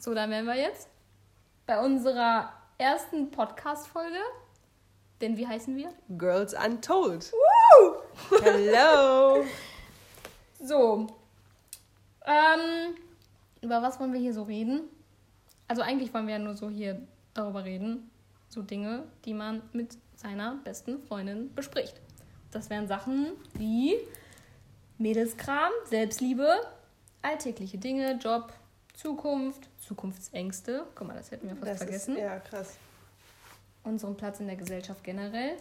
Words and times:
So, 0.00 0.14
dann 0.14 0.30
wären 0.30 0.46
wir 0.46 0.56
jetzt 0.56 0.88
bei 1.66 1.78
unserer 1.78 2.50
ersten 2.78 3.30
Podcast-Folge. 3.30 4.16
Denn 5.20 5.36
wie 5.36 5.46
heißen 5.46 5.76
wir? 5.76 5.92
Girls 6.16 6.54
Untold. 6.54 7.30
Woo! 7.32 7.96
Hello! 8.42 9.44
So. 10.62 11.06
Ähm, 12.26 12.94
über 13.62 13.80
was 13.80 13.98
wollen 13.98 14.12
wir 14.12 14.20
hier 14.20 14.34
so 14.34 14.42
reden? 14.42 14.82
Also 15.68 15.80
eigentlich 15.80 16.12
wollen 16.12 16.26
wir 16.26 16.34
ja 16.34 16.38
nur 16.38 16.54
so 16.54 16.68
hier 16.68 17.00
darüber 17.32 17.64
reden. 17.64 18.10
So 18.48 18.60
Dinge, 18.60 19.04
die 19.24 19.32
man 19.32 19.62
mit 19.72 19.96
seiner 20.16 20.56
besten 20.64 21.02
Freundin 21.02 21.54
bespricht. 21.54 22.00
Das 22.50 22.68
wären 22.68 22.88
Sachen 22.88 23.32
wie 23.54 23.96
Mädelskram, 24.98 25.72
Selbstliebe, 25.84 26.60
alltägliche 27.22 27.78
Dinge, 27.78 28.18
Job, 28.22 28.52
Zukunft, 29.00 29.68
Zukunftsängste. 29.80 30.86
Guck 30.94 31.08
mal, 31.08 31.16
das 31.16 31.30
hätten 31.30 31.48
wir 31.48 31.56
fast 31.56 31.70
Das 31.72 31.78
vergessen. 31.78 32.16
Ist, 32.16 32.22
ja, 32.22 32.38
krass. 32.38 32.76
Unseren 33.82 34.16
Platz 34.16 34.40
in 34.40 34.46
der 34.46 34.56
Gesellschaft 34.56 35.02
generell. 35.02 35.56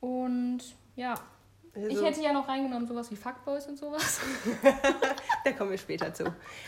Und 0.00 0.60
ja, 0.96 1.14
ich 1.74 1.84
Also, 1.84 2.06
hätte 2.06 2.22
ja 2.22 2.32
noch 2.32 2.48
reingenommen 2.48 2.88
sowas 2.88 3.10
wie 3.12 3.16
Fuckboys 3.16 3.66
und 3.66 3.78
sowas. 3.78 4.20
da 5.44 5.52
kommen 5.52 5.70
wir 5.70 5.78
später 5.78 6.12
zu. 6.12 6.24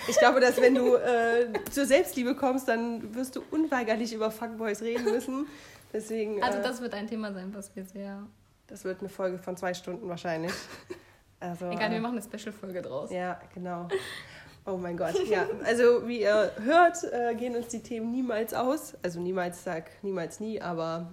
Ich 0.07 0.17
glaube, 0.19 0.39
dass 0.39 0.61
wenn 0.61 0.77
du 0.77 0.95
äh, 0.95 1.53
zur 1.71 1.87
Selbstliebe 1.87 2.37
kommst, 2.37 2.69
dann 2.69 3.13
wirst 3.15 3.35
du 3.35 3.43
unweigerlich 3.51 4.13
über 4.13 4.31
Fuckboys 4.31 4.81
reden 4.83 5.05
müssen. 5.05 5.47
Deswegen, 5.93 6.41
Also 6.43 6.59
äh, 6.59 6.63
das 6.63 6.81
wird 6.81 6.95
ein 6.95 7.09
Thema 7.09 7.33
sein, 7.33 7.53
was 7.53 7.75
wir 7.75 7.85
sehr... 7.85 8.25
das 8.69 8.85
wird 8.85 9.01
eine 9.01 9.09
Folge 9.09 9.39
von 9.39 9.57
zwei 9.57 9.75
Stunden 9.75 10.09
wahrscheinlich. 10.09 10.53
Also, 11.43 11.71
Egal, 11.71 11.89
äh, 11.89 11.93
wir 11.93 12.01
machen 12.03 12.19
eine 12.19 12.23
Special-Folge 12.23 12.83
draus. 12.83 13.11
Ja, 13.11 13.41
genau. 13.55 13.89
Oh 14.71 14.77
mein 14.77 14.97
Gott, 14.97 15.15
ja. 15.29 15.47
Also 15.65 16.07
wie 16.07 16.21
ihr 16.21 16.53
hört, 16.63 17.03
äh, 17.13 17.35
gehen 17.35 17.57
uns 17.57 17.69
die 17.69 17.81
Themen 17.81 18.13
niemals 18.13 18.55
aus. 18.55 18.97
Also 19.03 19.19
niemals 19.19 19.65
sag 19.65 19.91
niemals 20.03 20.39
nie, 20.39 20.61
aber 20.61 21.13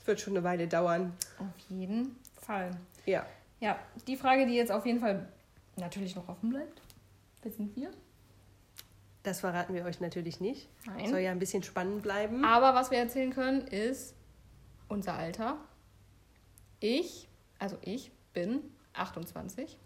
es 0.00 0.06
wird 0.06 0.20
schon 0.20 0.34
eine 0.34 0.42
Weile 0.42 0.66
dauern. 0.66 1.12
Auf 1.38 1.68
jeden 1.68 2.16
Fall. 2.40 2.70
Ja. 3.04 3.26
Ja, 3.60 3.78
die 4.06 4.16
Frage, 4.16 4.46
die 4.46 4.54
jetzt 4.54 4.72
auf 4.72 4.86
jeden 4.86 5.00
Fall 5.00 5.28
natürlich 5.76 6.16
noch 6.16 6.28
offen 6.28 6.48
bleibt. 6.48 6.80
Wer 7.42 7.52
sind 7.52 7.76
wir? 7.76 7.90
Das 9.22 9.40
verraten 9.40 9.74
wir 9.74 9.84
euch 9.84 10.00
natürlich 10.00 10.40
nicht. 10.40 10.68
Nein. 10.86 11.08
Soll 11.08 11.20
ja 11.20 11.30
ein 11.30 11.38
bisschen 11.38 11.62
spannend 11.62 12.02
bleiben. 12.02 12.44
Aber 12.44 12.74
was 12.74 12.90
wir 12.90 12.98
erzählen 12.98 13.32
können, 13.32 13.66
ist 13.66 14.14
unser 14.88 15.14
Alter. 15.14 15.58
Ich, 16.80 17.28
also 17.58 17.76
ich 17.82 18.12
bin 18.32 18.60
28. 18.94 19.78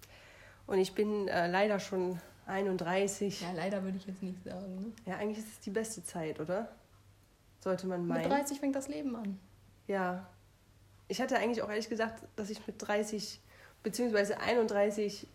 Und 0.66 0.78
ich 0.78 0.94
bin 0.94 1.26
äh, 1.28 1.48
leider 1.48 1.80
schon 1.80 2.20
31. 2.48 3.40
Ja, 3.42 3.52
leider 3.54 3.82
würde 3.82 3.96
ich 3.98 4.06
jetzt 4.06 4.22
nicht 4.22 4.42
sagen. 4.42 4.74
Ne? 4.76 4.92
Ja, 5.06 5.16
eigentlich 5.16 5.38
ist 5.38 5.48
es 5.52 5.60
die 5.60 5.70
beste 5.70 6.02
Zeit, 6.02 6.40
oder? 6.40 6.68
Sollte 7.60 7.86
man 7.86 8.06
Mit 8.06 8.16
meinen. 8.16 8.30
30 8.30 8.58
fängt 8.60 8.74
das 8.76 8.88
Leben 8.88 9.14
an. 9.16 9.38
Ja. 9.86 10.26
Ich 11.08 11.20
hatte 11.20 11.36
eigentlich 11.38 11.62
auch 11.62 11.68
ehrlich 11.68 11.88
gesagt, 11.88 12.22
dass 12.36 12.50
ich 12.50 12.66
mit 12.66 12.76
30 12.78 13.40
beziehungsweise 13.82 14.40
31 14.40 15.26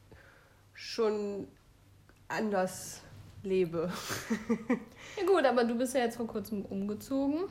schon 0.73 1.47
anders 2.28 3.02
lebe. 3.44 3.92
Ja 5.17 5.27
gut, 5.27 5.45
aber 5.45 5.64
du 5.64 5.75
bist 5.77 5.94
ja 5.94 6.00
jetzt 6.02 6.16
vor 6.17 6.25
kurzem 6.27 6.66
umgezogen. 6.66 7.42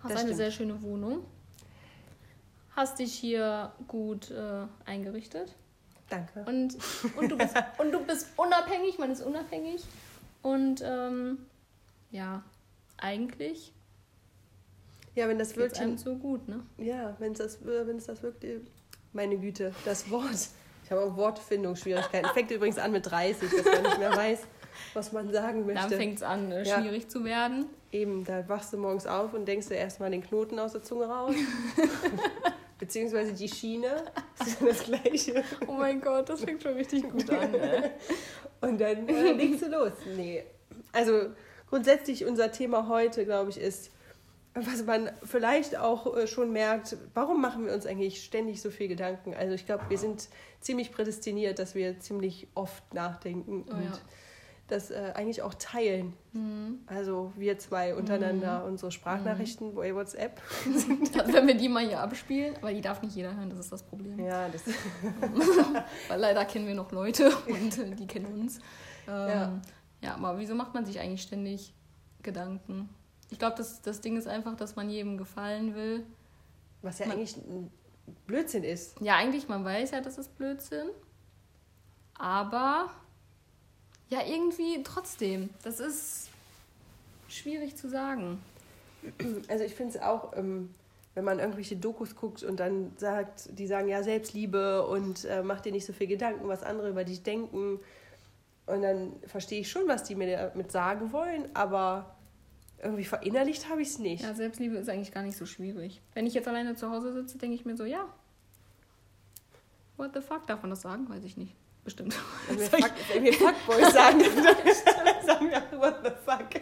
Hast 0.00 0.10
Das 0.10 0.10
eine 0.12 0.20
stimmt. 0.20 0.36
sehr 0.36 0.50
schöne 0.50 0.82
Wohnung. 0.82 1.24
Hast 2.76 2.98
dich 2.98 3.14
hier 3.14 3.72
gut 3.88 4.30
äh, 4.30 4.66
eingerichtet. 4.84 5.54
Danke. 6.14 6.50
Und, 6.50 6.76
und, 7.16 7.30
du 7.32 7.36
bist, 7.36 7.54
und 7.78 7.92
du 7.92 8.00
bist 8.04 8.28
unabhängig, 8.36 8.98
man 8.98 9.10
ist 9.10 9.22
unabhängig. 9.22 9.82
Und 10.42 10.82
ähm, 10.84 11.38
ja, 12.10 12.42
eigentlich 12.98 13.72
Ja, 15.14 15.28
wenn 15.28 15.38
das 15.38 15.54
geht's 15.54 15.78
einem 15.78 15.96
so 15.98 16.14
gut, 16.16 16.46
ne? 16.48 16.60
ja, 16.78 17.14
wenn 17.18 17.32
es 17.32 17.38
das, 17.38 17.58
wenn 17.64 17.96
es 17.96 18.06
das 18.06 18.22
wirkt, 18.22 18.44
meine 19.12 19.36
Güte, 19.38 19.72
das 19.84 20.10
Wort. 20.10 20.48
Ich 20.84 20.90
habe 20.90 21.00
auch 21.00 21.16
Wortfindungsschwierigkeiten. 21.16 22.28
Fängt 22.34 22.50
übrigens 22.50 22.76
an 22.78 22.92
mit 22.92 23.10
30, 23.10 23.48
dass 23.50 23.64
man 23.64 23.82
nicht 23.84 23.98
mehr 23.98 24.14
weiß, 24.14 24.40
was 24.92 25.12
man 25.12 25.32
sagen 25.32 25.66
Dann 25.66 25.74
möchte. 25.76 25.96
fängt 25.96 26.16
es 26.16 26.22
an, 26.22 26.52
äh, 26.52 26.62
Ja. 26.64 26.80
schwierig 26.80 27.08
zu 27.08 27.24
werden. 27.24 27.66
Eben, 27.90 28.24
da 28.24 28.46
wachst 28.48 28.72
du 28.72 28.76
morgens 28.76 29.06
auf 29.06 29.32
und 29.32 29.46
denkst 29.46 29.68
dir 29.68 29.76
erstmal 29.76 30.10
den 30.10 30.22
Knoten 30.22 30.58
aus 30.58 30.72
der 30.72 30.82
Zunge 30.82 31.06
raus. 31.06 31.34
Beziehungsweise 32.78 33.32
die 33.32 33.48
Schiene. 33.48 34.04
Das 34.36 34.48
ist 34.48 34.62
das 34.62 34.82
Gleiche. 34.84 35.44
Oh 35.68 35.74
mein 35.74 36.00
Gott, 36.00 36.28
das 36.28 36.40
fängt 36.40 36.60
schon 36.60 36.74
richtig 36.74 37.08
gut 37.08 37.30
an. 37.30 37.54
Ey. 37.54 37.90
Und 38.60 38.80
dann 38.80 39.08
äh, 39.08 39.32
legst 39.32 39.62
du 39.62 39.68
los. 39.68 39.92
Nee. 40.16 40.42
Also 40.92 41.30
grundsätzlich 41.70 42.24
unser 42.24 42.50
Thema 42.50 42.88
heute, 42.88 43.24
glaube 43.24 43.50
ich, 43.50 43.58
ist, 43.60 43.92
was 44.54 44.84
man 44.84 45.10
vielleicht 45.22 45.76
auch 45.76 46.16
äh, 46.16 46.26
schon 46.26 46.52
merkt, 46.52 46.96
warum 47.14 47.40
machen 47.40 47.66
wir 47.66 47.72
uns 47.72 47.86
eigentlich 47.86 48.24
ständig 48.24 48.60
so 48.60 48.70
viel 48.70 48.88
Gedanken? 48.88 49.34
Also 49.34 49.54
ich 49.54 49.66
glaube, 49.66 49.84
wir 49.88 49.98
sind 49.98 50.28
ziemlich 50.60 50.92
prädestiniert, 50.92 51.58
dass 51.58 51.74
wir 51.74 52.00
ziemlich 52.00 52.48
oft 52.54 52.94
nachdenken 52.94 53.64
Oh 53.68 53.72
und 53.72 53.84
ja. 53.84 53.98
Das 54.66 54.90
äh, 54.90 55.12
eigentlich 55.14 55.42
auch 55.42 55.52
teilen. 55.54 56.14
Mhm. 56.32 56.80
Also 56.86 57.32
wir 57.36 57.58
zwei 57.58 57.94
untereinander 57.94 58.64
unsere 58.64 58.90
Sprachnachrichten 58.90 59.74
bei 59.74 59.94
WhatsApp. 59.94 60.40
Wenn 61.26 61.46
wir 61.46 61.54
die 61.54 61.68
mal 61.68 61.86
hier 61.86 62.00
abspielen, 62.00 62.56
aber 62.56 62.72
die 62.72 62.80
darf 62.80 63.02
nicht 63.02 63.14
jeder 63.14 63.36
hören, 63.36 63.50
das 63.50 63.58
ist 63.58 63.72
das 63.72 63.82
Problem. 63.82 64.18
Ja, 64.18 64.48
das 64.48 64.62
Weil 66.08 66.20
leider 66.20 66.44
kennen 66.46 66.66
wir 66.66 66.74
noch 66.74 66.90
Leute 66.92 67.30
und 67.46 67.78
äh, 67.78 67.94
die 67.94 68.06
kennen 68.06 68.26
uns. 68.40 68.56
Ähm, 69.06 69.28
Ja. 69.28 69.60
ja. 70.00 70.14
aber 70.14 70.38
wieso 70.38 70.54
macht 70.54 70.72
man 70.72 70.86
sich 70.86 70.98
eigentlich 70.98 71.22
ständig 71.22 71.74
Gedanken? 72.22 72.88
Ich 73.30 73.38
glaube, 73.38 73.56
das, 73.58 73.82
das 73.82 74.00
Ding 74.00 74.16
ist 74.16 74.26
einfach, 74.26 74.56
dass 74.56 74.76
man 74.76 74.88
jedem 74.88 75.18
gefallen 75.18 75.74
will. 75.74 76.06
was 76.80 76.98
ja 77.00 77.06
Man- 77.06 77.16
eigentlich 77.18 77.36
ein 77.36 77.70
Blödsinn 78.26 78.64
ist. 78.64 78.98
Ja, 79.00 79.16
eigentlich, 79.16 79.48
man 79.48 79.62
weiß 79.64 79.90
ja, 79.90 80.00
das 80.00 80.16
ist 80.18 80.36
Blödsinn. 80.38 80.88
Aber 82.18 82.90
ja, 84.10 84.20
irgendwie 84.26 84.82
trotzdem. 84.82 85.50
Das 85.62 85.80
ist 85.80 86.28
schwierig 87.28 87.76
zu 87.76 87.88
sagen. 87.88 88.40
Also 89.48 89.64
ich 89.64 89.74
finde 89.74 89.96
es 89.96 90.02
auch, 90.02 90.36
ähm, 90.36 90.70
wenn 91.14 91.24
man 91.24 91.38
irgendwelche 91.38 91.76
Dokus 91.76 92.16
guckt 92.16 92.42
und 92.42 92.58
dann 92.58 92.92
sagt, 92.96 93.48
die 93.58 93.66
sagen 93.66 93.88
ja 93.88 94.02
Selbstliebe 94.02 94.86
und 94.86 95.24
äh, 95.24 95.42
mach 95.42 95.60
dir 95.60 95.72
nicht 95.72 95.86
so 95.86 95.92
viel 95.92 96.06
Gedanken, 96.06 96.48
was 96.48 96.62
andere 96.62 96.88
über 96.88 97.04
dich 97.04 97.22
denken. 97.22 97.80
Und 98.66 98.82
dann 98.82 99.12
verstehe 99.26 99.60
ich 99.60 99.70
schon, 99.70 99.86
was 99.86 100.04
die 100.04 100.14
mir 100.14 100.36
damit 100.36 100.72
sagen 100.72 101.12
wollen, 101.12 101.48
aber 101.54 102.16
irgendwie 102.82 103.04
verinnerlicht 103.04 103.68
habe 103.68 103.82
ich 103.82 103.88
es 103.88 103.98
nicht. 103.98 104.22
Ja, 104.22 104.34
Selbstliebe 104.34 104.76
ist 104.76 104.88
eigentlich 104.88 105.12
gar 105.12 105.22
nicht 105.22 105.36
so 105.36 105.46
schwierig. 105.46 106.00
Wenn 106.14 106.26
ich 106.26 106.34
jetzt 106.34 106.48
alleine 106.48 106.74
zu 106.74 106.90
Hause 106.90 107.12
sitze, 107.12 107.38
denke 107.38 107.54
ich 107.54 107.64
mir 107.64 107.76
so, 107.76 107.84
ja. 107.84 108.08
What 109.96 110.10
the 110.14 110.20
fuck? 110.20 110.46
Darf 110.46 110.62
man 110.62 110.70
das 110.70 110.82
sagen? 110.82 111.08
Weiß 111.08 111.24
ich 111.24 111.36
nicht. 111.36 111.54
Bestimmt. 111.84 112.16
Wenn 112.48 112.58
wir, 112.58 112.66
Fuck, 112.66 112.90
wenn 113.12 113.24
wir 113.24 113.32
Fuckboys 113.34 113.92
sagen, 113.92 114.18
dann 114.20 114.32
sagen 115.26 115.50
wir 115.50 115.58
auch, 115.58 115.80
what 115.80 115.96
the 116.02 116.10
fuck. 116.24 116.60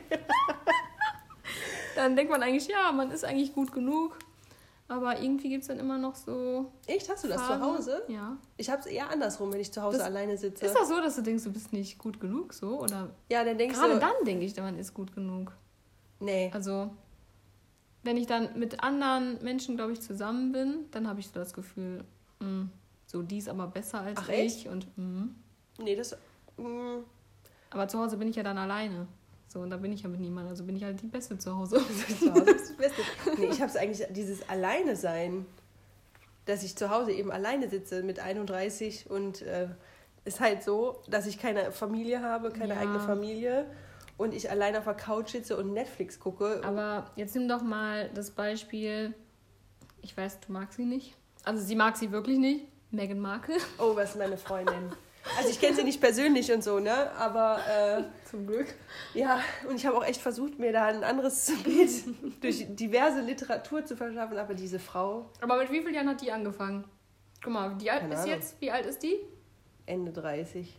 Dann 1.94 2.16
denkt 2.16 2.30
man 2.32 2.42
eigentlich, 2.42 2.66
ja, 2.68 2.90
man 2.92 3.10
ist 3.10 3.24
eigentlich 3.24 3.54
gut 3.54 3.72
genug. 3.72 4.18
Aber 4.88 5.20
irgendwie 5.20 5.48
gibt 5.48 5.62
es 5.62 5.68
dann 5.68 5.78
immer 5.78 5.96
noch 5.96 6.14
so. 6.16 6.70
Echt, 6.86 7.08
hast 7.08 7.24
du 7.24 7.28
das 7.28 7.46
zu. 7.46 7.60
Hause? 7.60 8.02
Ja. 8.08 8.36
Ich 8.56 8.68
habe 8.68 8.80
es 8.80 8.86
eher 8.86 9.08
andersrum, 9.10 9.52
wenn 9.52 9.60
ich 9.60 9.72
zu 9.72 9.80
Hause 9.80 9.98
Das- 9.98 10.06
alleine 10.06 10.36
sitze. 10.36 10.66
Ist 10.66 10.74
das 10.76 10.88
so, 10.88 11.00
dass 11.00 11.14
du 11.16 11.22
denkst, 11.22 11.44
du 11.44 11.52
bist 11.52 11.72
nicht 11.72 11.98
gut 11.98 12.20
genug 12.20 12.52
so? 12.52 12.80
Oder 12.80 13.10
ja, 13.30 13.44
dann 13.44 13.56
denkst 13.56 13.78
gerade 13.78 13.94
du, 13.94 14.00
dann 14.00 14.12
denke 14.26 14.44
ich, 14.44 14.56
man 14.56 14.78
ist 14.78 14.92
gut 14.92 15.14
genug. 15.14 15.52
nee, 16.20 16.50
Also, 16.52 16.90
wenn 18.02 18.16
ich 18.16 18.26
dann 18.26 18.58
mit 18.58 18.82
anderen 18.82 19.42
Menschen, 19.42 19.76
glaube 19.76 19.92
ich, 19.92 20.00
zusammen 20.02 20.52
bin, 20.52 20.86
dann 20.90 21.06
habe 21.08 21.20
ich 21.20 21.28
so 21.28 21.34
das 21.34 21.54
Gefühl, 21.54 22.04
mh, 22.40 22.66
so 23.12 23.22
die 23.22 23.38
ist 23.38 23.48
aber 23.48 23.66
besser 23.68 24.00
als 24.00 24.18
Ach, 24.22 24.28
ich. 24.30 24.34
echt? 24.38 24.66
Und, 24.68 24.86
mh. 24.98 25.28
nee, 25.78 25.94
das, 25.94 26.16
mm, 26.56 26.98
Aber 27.70 27.86
zu 27.88 27.98
Hause 27.98 28.16
bin 28.16 28.28
ich 28.28 28.36
ja 28.36 28.42
dann 28.42 28.58
alleine. 28.58 29.06
So, 29.48 29.60
und 29.60 29.68
da 29.70 29.76
bin 29.76 29.92
ich 29.92 30.02
ja 30.02 30.08
mit 30.08 30.18
niemandem. 30.20 30.50
Also 30.50 30.64
bin 30.64 30.76
ich 30.76 30.82
halt 30.84 31.00
die 31.02 31.06
Beste 31.06 31.36
zu 31.38 31.54
Hause. 31.56 31.76
zu 32.18 32.32
Hause 32.32 32.50
ist 32.50 32.70
das 32.70 32.76
Beste. 32.76 33.02
Nee, 33.38 33.46
ich 33.52 33.60
habe 33.60 33.70
es 33.70 33.76
eigentlich, 33.76 34.06
dieses 34.10 34.48
Alleine 34.48 34.96
sein, 34.96 35.44
dass 36.46 36.62
ich 36.62 36.74
zu 36.74 36.88
Hause 36.90 37.12
eben 37.12 37.30
alleine 37.30 37.68
sitze 37.68 38.02
mit 38.02 38.18
31 38.18 39.10
und 39.10 39.42
äh, 39.42 39.68
ist 40.24 40.40
halt 40.40 40.62
so, 40.62 41.02
dass 41.08 41.26
ich 41.26 41.38
keine 41.38 41.70
Familie 41.70 42.22
habe, 42.22 42.50
keine 42.50 42.74
Ja. 42.74 42.80
eigene 42.80 42.98
Familie 43.00 43.66
und 44.16 44.32
ich 44.34 44.50
alleine 44.50 44.78
auf 44.78 44.84
der 44.84 44.94
Couch 44.94 45.32
sitze 45.32 45.56
und 45.56 45.72
Netflix 45.74 46.18
gucke. 46.18 46.62
Aber 46.64 47.10
jetzt 47.16 47.34
nimm 47.36 47.46
doch 47.48 47.62
mal 47.62 48.08
das 48.14 48.30
Beispiel, 48.30 49.12
ich 50.00 50.16
weiß, 50.16 50.40
du 50.40 50.52
magst 50.52 50.76
sie 50.78 50.84
nicht. 50.86 51.14
Also 51.44 51.62
sie 51.62 51.76
mag 51.76 51.96
sie 51.96 52.10
wirklich 52.10 52.38
nicht. 52.38 52.66
Meghan 52.92 53.18
Markle. 53.18 53.56
oh, 53.78 53.96
was 53.96 54.10
ist 54.10 54.16
meine 54.18 54.36
Freundin? 54.36 54.92
Also 55.38 55.50
ich 55.50 55.60
kenne 55.60 55.76
sie 55.76 55.84
nicht 55.84 56.00
persönlich 56.00 56.50
und 56.52 56.64
so, 56.64 56.80
ne? 56.80 57.10
Aber 57.12 57.58
äh, 57.68 58.02
Zum 58.28 58.46
Glück. 58.46 58.66
ja, 59.14 59.40
und 59.68 59.76
ich 59.76 59.86
habe 59.86 59.96
auch 59.96 60.04
echt 60.04 60.20
versucht, 60.20 60.58
mir 60.58 60.72
da 60.72 60.86
ein 60.86 61.04
anderes 61.04 61.52
Bild 61.64 61.90
durch 62.40 62.66
diverse 62.74 63.20
Literatur 63.20 63.84
zu 63.84 63.96
verschaffen, 63.96 64.36
aber 64.36 64.54
diese 64.54 64.78
Frau, 64.80 65.30
Aber 65.40 65.58
mit 65.58 65.70
wie 65.70 65.80
vielen 65.80 65.94
Jahren 65.94 66.08
hat 66.08 66.20
die 66.20 66.32
angefangen? 66.32 66.84
Guck 67.42 67.52
mal, 67.52 67.76
die 67.76 67.90
alt 67.90 68.00
Keine 68.02 68.14
ist 68.14 68.20
Ahnung. 68.20 68.34
jetzt, 68.34 68.60
wie 68.60 68.70
alt 68.70 68.84
ist 68.86 69.02
die? 69.02 69.16
Ende 69.86 70.12
30. 70.12 70.76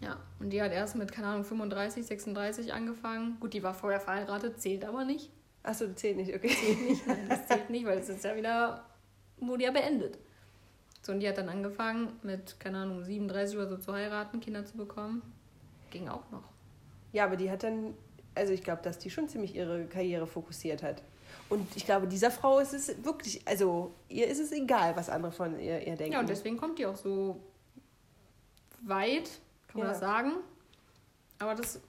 Ja, 0.00 0.16
und 0.40 0.50
die 0.50 0.62
hat 0.62 0.72
erst 0.72 0.96
mit, 0.96 1.12
keine 1.12 1.28
Ahnung, 1.28 1.44
35, 1.44 2.06
36 2.06 2.72
angefangen. 2.72 3.36
Gut, 3.40 3.52
die 3.52 3.62
war 3.62 3.74
vorher 3.74 4.00
verheiratet, 4.00 4.60
zählt 4.60 4.84
aber 4.84 5.04
nicht. 5.04 5.30
Achso, 5.64 5.92
zählt 5.94 6.16
nicht, 6.16 6.34
okay. 6.34 6.48
Zählt 6.48 6.88
nicht, 6.88 7.06
nein, 7.06 7.26
das 7.28 7.46
zählt 7.46 7.70
nicht, 7.70 7.84
weil 7.84 7.98
es 7.98 8.08
ist 8.08 8.24
ja 8.24 8.34
wieder, 8.36 8.84
wurde 9.38 9.64
ja 9.64 9.70
beendet. 9.70 10.18
So, 11.02 11.12
und 11.12 11.20
die 11.20 11.28
hat 11.28 11.36
dann 11.36 11.48
angefangen, 11.48 12.12
mit, 12.22 12.58
keine 12.60 12.78
Ahnung, 12.78 13.02
37 13.02 13.56
oder 13.56 13.68
so 13.68 13.76
zu 13.76 13.92
heiraten, 13.92 14.40
Kinder 14.40 14.64
zu 14.64 14.76
bekommen. 14.76 15.20
Ging 15.90 16.08
auch 16.08 16.30
noch. 16.30 16.44
Ja, 17.12 17.24
aber 17.24 17.36
die 17.36 17.50
hat 17.50 17.64
dann, 17.64 17.94
also 18.34 18.52
ich 18.52 18.62
glaube, 18.62 18.82
dass 18.82 18.98
die 18.98 19.10
schon 19.10 19.28
ziemlich 19.28 19.54
ihre 19.54 19.84
Karriere 19.86 20.26
fokussiert 20.26 20.82
hat. 20.82 21.02
Und 21.48 21.66
ich 21.76 21.84
glaube, 21.84 22.06
dieser 22.06 22.30
Frau 22.30 22.60
ist 22.60 22.72
es 22.72 23.04
wirklich, 23.04 23.46
also 23.46 23.92
ihr 24.08 24.28
ist 24.28 24.38
es 24.38 24.52
egal, 24.52 24.94
was 24.96 25.10
andere 25.10 25.32
von 25.32 25.58
ihr, 25.58 25.86
ihr 25.86 25.96
denken. 25.96 26.12
Ja, 26.12 26.20
und 26.20 26.28
deswegen 26.28 26.56
kommt 26.56 26.78
die 26.78 26.86
auch 26.86 26.96
so 26.96 27.40
weit, 28.82 29.28
kann 29.68 29.80
man 29.80 29.86
Ja. 29.88 29.92
das 29.92 30.00
sagen. 30.00 30.32
Aber 31.38 31.54
das, 31.54 31.80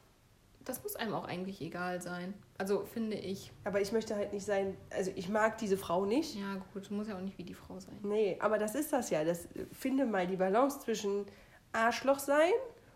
das 0.65 0.83
muss 0.83 0.95
einem 0.95 1.13
auch 1.13 1.25
eigentlich 1.25 1.61
egal 1.61 2.01
sein. 2.01 2.33
Also 2.57 2.85
finde 2.85 3.17
ich. 3.17 3.51
aber 3.63 3.81
ich 3.81 3.91
möchte 3.91 4.15
halt 4.15 4.33
nicht 4.33 4.45
sein, 4.45 4.77
also 4.89 5.11
ich 5.15 5.29
mag 5.29 5.57
diese 5.57 5.77
Frau 5.77 6.05
nicht. 6.05 6.35
Ja, 6.35 6.61
gut, 6.73 6.89
muss 6.91 7.07
ja 7.07 7.15
auch 7.17 7.21
nicht 7.21 7.37
wie 7.37 7.43
die 7.43 7.53
Frau 7.53 7.79
sein. 7.79 7.97
Nee, 8.03 8.37
aber 8.39 8.57
das 8.57 8.75
ist 8.75 8.93
das 8.93 9.09
ja. 9.09 9.23
Das 9.23 9.47
finde 9.71 10.05
mal 10.05 10.27
die 10.27 10.37
Balance 10.37 10.79
zwischen 10.79 11.25
Arschloch 11.73 12.19
sein 12.19 12.51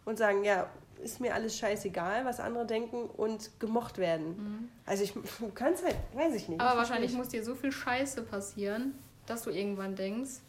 und 0.05 0.17
sagen, 0.17 0.43
ja, 0.43 0.69
ist 1.03 1.19
mir 1.19 1.33
alles 1.35 1.57
scheißegal, 1.57 2.25
was 2.25 2.39
andere 2.39 2.65
denken 2.65 3.03
und 3.05 3.59
gemocht 3.59 3.97
werden. 3.97 4.69
Also 4.85 5.03
ich 5.03 5.13
du 5.39 5.51
kannst 5.53 5.83
halt, 5.83 5.95
weiß 6.13 6.33
ich 6.35 6.47
nicht. 6.47 6.59
Mhm. 6.59 6.61
Aber 6.61 6.71
Ich 6.73 6.77
wahrscheinlich 6.77 7.11
nicht. 7.11 7.17
muss 7.19 7.29
dir 7.29 7.43
so 7.43 7.55
viel 7.55 7.71
Scheiße 7.71 8.23
passieren, 8.23 8.95
dass 9.25 9.43
du 9.43 9.49
irgendwann 9.49 9.95
denkst, 9.95 10.41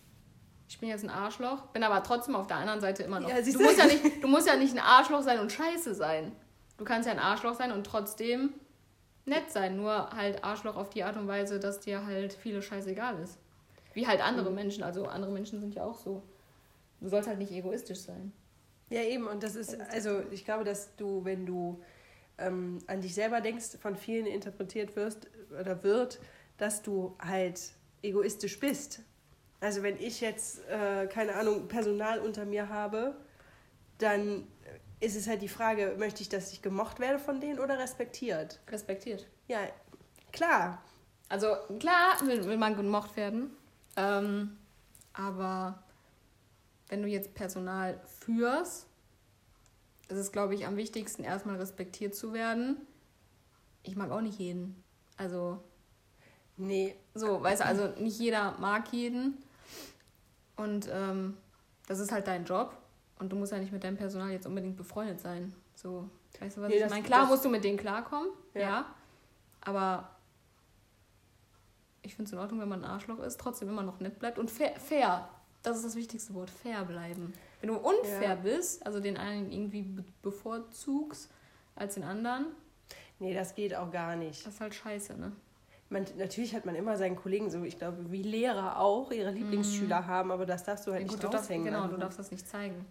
ich 0.68 0.78
bin 0.78 0.90
jetzt 0.90 1.02
ein 1.02 1.10
Arschloch, 1.10 1.62
bin 1.68 1.82
aber 1.82 2.02
trotzdem 2.02 2.36
auf 2.36 2.46
der 2.46 2.58
anderen 2.58 2.80
Seite 2.80 3.02
immer 3.02 3.20
noch. 3.20 3.28
Ja, 3.30 3.40
du? 3.40 3.62
musst 3.62 3.78
ja 3.78 3.86
nicht, 3.86 4.22
du 4.22 4.28
musst 4.28 4.46
ja 4.46 4.56
nicht 4.56 4.74
ein 4.74 4.82
Arschloch 4.82 5.22
sein 5.22 5.38
und 5.40 5.50
scheiße 5.50 5.94
sein. 5.94 6.32
Du 6.78 6.84
kannst 6.84 7.06
ja 7.06 7.12
ein 7.12 7.18
Arschloch 7.18 7.54
sein 7.54 7.72
und 7.72 7.84
trotzdem 7.84 8.54
nett 9.26 9.50
sein. 9.50 9.76
Nur 9.76 10.10
halt 10.10 10.42
Arschloch 10.42 10.76
auf 10.76 10.90
die 10.90 11.04
Art 11.04 11.16
und 11.16 11.28
Weise, 11.28 11.60
dass 11.60 11.80
dir 11.80 12.06
halt 12.06 12.32
viele 12.32 12.62
scheißegal 12.62 13.20
ist. 13.20 13.38
Wie 13.92 14.06
halt 14.06 14.20
andere 14.22 14.50
Menschen. 14.50 14.82
Also 14.82 15.06
andere 15.06 15.32
Menschen 15.32 15.60
sind 15.60 15.74
ja 15.74 15.84
auch 15.84 15.98
so. 15.98 16.22
Du 17.00 17.08
sollst 17.08 17.28
halt 17.28 17.38
nicht 17.38 17.52
egoistisch 17.52 17.98
sein. 17.98 18.32
Ja, 18.90 19.02
eben, 19.02 19.26
und 19.26 19.42
das 19.42 19.54
ist, 19.54 19.78
also 19.92 20.22
ich 20.30 20.44
glaube, 20.44 20.64
dass 20.64 20.96
du, 20.96 21.24
wenn 21.24 21.44
du 21.44 21.82
ähm, 22.38 22.78
an 22.86 23.00
dich 23.00 23.14
selber 23.14 23.40
denkst, 23.40 23.76
von 23.80 23.96
vielen 23.96 24.26
interpretiert 24.26 24.96
wirst 24.96 25.28
oder 25.60 25.82
wird, 25.82 26.20
dass 26.56 26.82
du 26.82 27.14
halt 27.18 27.60
egoistisch 28.02 28.58
bist. 28.58 29.00
Also 29.60 29.82
wenn 29.82 29.98
ich 29.98 30.20
jetzt, 30.20 30.60
äh, 30.68 31.06
keine 31.06 31.34
Ahnung, 31.34 31.68
Personal 31.68 32.20
unter 32.20 32.44
mir 32.44 32.68
habe, 32.68 33.16
dann 33.98 34.46
ist 35.00 35.16
es 35.16 35.26
halt 35.26 35.42
die 35.42 35.48
Frage, 35.48 35.96
möchte 35.98 36.22
ich, 36.22 36.28
dass 36.28 36.52
ich 36.52 36.62
gemocht 36.62 37.00
werde 37.00 37.18
von 37.18 37.40
denen 37.40 37.58
oder 37.58 37.78
respektiert? 37.78 38.60
Respektiert. 38.68 39.26
Ja, 39.46 39.60
klar. 40.32 40.82
Also 41.28 41.56
klar 41.78 42.16
will, 42.24 42.44
will 42.46 42.56
man 42.56 42.76
gemocht 42.76 43.16
werden, 43.16 43.50
ähm, 43.96 44.56
aber 45.12 45.82
wenn 46.88 47.02
du 47.02 47.08
jetzt 47.08 47.34
Personal 47.34 48.00
führst, 48.20 48.86
ist 50.08 50.16
es, 50.16 50.32
glaube 50.32 50.54
ich, 50.54 50.66
am 50.66 50.76
wichtigsten, 50.76 51.22
erstmal 51.22 51.56
respektiert 51.56 52.14
zu 52.14 52.32
werden. 52.32 52.78
Ich 53.82 53.94
mag 53.94 54.10
auch 54.10 54.22
nicht 54.22 54.38
jeden. 54.38 54.82
Also, 55.18 55.60
Nee, 56.58 56.96
so, 57.14 57.40
weißt 57.40 57.60
du, 57.60 57.66
also 57.66 57.86
nicht 58.00 58.18
jeder 58.18 58.56
mag 58.58 58.92
jeden. 58.92 59.38
Und 60.56 60.88
ähm, 60.92 61.36
das 61.86 62.00
ist 62.00 62.10
halt 62.10 62.26
dein 62.26 62.44
Job. 62.44 62.76
Und 63.18 63.30
du 63.32 63.36
musst 63.36 63.52
ja 63.52 63.58
nicht 63.58 63.72
mit 63.72 63.82
deinem 63.84 63.96
Personal 63.96 64.30
jetzt 64.30 64.46
unbedingt 64.46 64.76
befreundet 64.76 65.20
sein. 65.20 65.52
So, 65.74 66.08
weißt 66.40 66.56
du, 66.56 66.60
was 66.62 66.68
Nee, 66.68 66.76
ich 66.76 66.82
das- 66.82 66.90
meine? 66.90 67.02
Klar 67.04 67.20
das- 67.22 67.30
musst 67.30 67.44
du 67.44 67.48
mit 67.48 67.64
denen 67.64 67.76
klarkommen, 67.78 68.28
Ja. 68.54 68.60
ja. 68.60 68.86
Aber 69.62 70.10
ich 72.02 72.14
finde 72.14 72.28
es 72.28 72.32
in 72.32 72.38
Ordnung, 72.38 72.60
wenn 72.60 72.68
man 72.68 72.84
ein 72.84 72.90
Arschloch 72.90 73.18
ist, 73.20 73.38
trotzdem 73.40 73.68
immer 73.68 73.82
noch 73.82 74.00
nett 74.00 74.18
bleibt. 74.18 74.38
Und 74.38 74.50
fair, 74.50 74.72
fair. 74.78 75.28
Das 75.62 75.76
ist 75.76 75.84
das 75.84 75.96
wichtigste 75.96 76.32
Wort, 76.34 76.48
fair 76.50 76.84
bleiben. 76.84 77.32
Wenn 77.60 77.70
du 77.70 77.76
unfair 77.76 78.22
Ja. 78.30 78.34
bist, 78.36 78.86
also 78.86 79.00
den 79.00 79.16
einen 79.16 79.50
irgendwie 79.50 79.82
be 79.82 80.04
bevorzugst 80.22 81.28
als 81.74 81.94
den 81.94 82.04
anderen, 82.04 82.46
nee, 83.18 83.34
das 83.34 83.54
geht 83.56 83.74
auch 83.74 83.90
gar 83.90 84.14
nicht. 84.14 84.46
das 84.46 84.54
ist 84.54 84.60
halt 84.60 84.74
scheiße, 84.74 85.18
ne? 85.18 85.32
Man, 85.90 86.06
natürlich 86.18 86.54
hat 86.54 86.66
man 86.66 86.74
immer 86.76 86.96
seinen 86.96 87.16
Kollegen 87.16 87.50
so, 87.50 87.64
ich 87.64 87.78
glaube, 87.78 88.10
wie 88.12 88.22
Lehrer 88.22 88.78
auch 88.78 89.10
ihre 89.10 89.30
Lieblingsschüler 89.30 90.06
haben, 90.06 90.30
aber 90.30 90.44
das 90.46 90.62
darfst 90.62 90.86
du 90.86 90.92
halt 90.92 91.00
Ja, 91.00 91.06
nicht 91.06 91.14
gut, 91.16 91.24
du 91.24 91.28
darfst, 91.28 91.46
raushängen. 91.48 91.64
genau, 91.66 91.82
Also, 91.84 91.94
du 91.94 92.00
darfst 92.00 92.18
das 92.18 92.30
nicht 92.30 92.46
zeigen. 92.46 92.84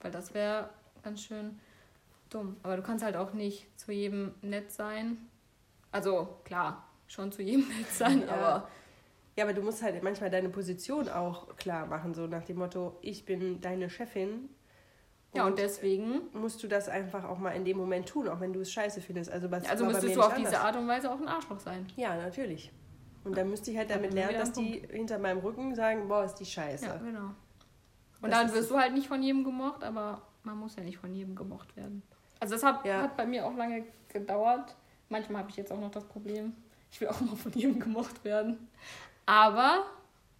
Weil 0.00 0.10
das 0.10 0.34
wäre 0.34 0.70
ganz 1.02 1.22
schön 1.22 1.58
dumm. 2.30 2.56
Aber 2.62 2.76
du 2.76 2.82
kannst 2.82 3.04
halt 3.04 3.16
auch 3.16 3.32
nicht 3.32 3.66
zu 3.78 3.92
jedem 3.92 4.34
nett 4.42 4.70
sein. 4.70 5.16
Also, 5.92 6.38
klar, 6.44 6.84
schon 7.06 7.32
zu 7.32 7.42
jedem 7.42 7.66
nett 7.78 7.88
sein, 7.90 8.22
Ja. 8.26 8.32
aber 8.34 8.68
Ja, 9.36 9.44
aber 9.44 9.54
du 9.54 9.62
musst 9.62 9.82
halt 9.82 10.02
manchmal 10.02 10.30
deine 10.30 10.48
Position 10.48 11.08
auch 11.08 11.56
klar 11.56 11.86
machen, 11.86 12.12
so 12.14 12.26
nach 12.26 12.44
dem 12.44 12.58
Motto, 12.58 12.98
ich 13.02 13.24
bin 13.24 13.60
deine 13.60 13.88
Chefin. 13.88 14.48
ja, 15.32 15.46
und 15.46 15.58
deswegen, 15.58 16.22
musst 16.32 16.62
du 16.62 16.68
das 16.68 16.88
einfach 16.88 17.24
auch 17.24 17.38
mal 17.38 17.52
in 17.52 17.64
dem 17.64 17.76
Moment 17.76 18.08
tun, 18.08 18.28
auch 18.28 18.40
wenn 18.40 18.52
du 18.52 18.60
es 18.60 18.72
scheiße 18.72 19.00
findest. 19.00 19.30
Also, 19.30 19.50
was 19.50 19.64
also 19.68 19.84
war 19.84 19.92
bei 19.92 19.98
müsstest 20.00 20.16
du 20.16 20.22
auf 20.22 20.34
diese 20.34 20.48
anders. 20.48 20.64
Art 20.64 20.76
und 20.76 20.88
Weise 20.88 21.10
auch 21.12 21.20
ein 21.20 21.28
Arschloch 21.28 21.60
sein. 21.60 21.86
Ja, 21.96 22.16
natürlich. 22.16 22.72
Und 23.24 23.36
dann 23.36 23.48
müsste 23.50 23.70
ich 23.70 23.76
halt 23.76 23.90
Da 23.90 23.94
damit 23.94 24.12
lernen, 24.14 24.38
dass 24.38 24.52
die 24.52 24.82
hinter 24.90 25.18
meinem 25.18 25.38
Rücken 25.38 25.74
sagen, 25.74 26.08
boah, 26.08 26.24
ist 26.24 26.36
die 26.36 26.46
scheiße. 26.46 26.86
Ja, 26.86 26.96
genau. 26.96 27.30
Und 28.20 28.30
Das 28.30 28.40
dann 28.40 28.52
wirst 28.54 28.70
du 28.70 28.76
halt 28.78 28.94
nicht 28.94 29.08
von 29.08 29.22
jedem 29.22 29.44
gemocht, 29.44 29.84
aber 29.84 30.22
man 30.42 30.56
muss 30.58 30.76
ja 30.76 30.82
nicht 30.82 30.98
von 30.98 31.14
jedem 31.14 31.34
gemocht 31.36 31.76
werden. 31.76 32.02
Also 32.40 32.54
das 32.54 32.64
hat, 32.64 32.84
Ja. 32.84 33.02
hat 33.02 33.16
bei 33.16 33.26
mir 33.26 33.46
auch 33.46 33.54
lange 33.56 33.84
gedauert. 34.08 34.74
Manchmal 35.08 35.40
habe 35.42 35.50
ich 35.50 35.56
jetzt 35.56 35.72
auch 35.72 35.80
noch 35.80 35.90
das 35.90 36.04
Problem, 36.04 36.54
ich 36.90 37.00
will 37.00 37.08
auch 37.08 37.20
immer 37.20 37.36
von 37.36 37.52
jedem 37.52 37.78
gemocht 37.80 38.24
werden. 38.24 38.68
Aber 39.26 39.84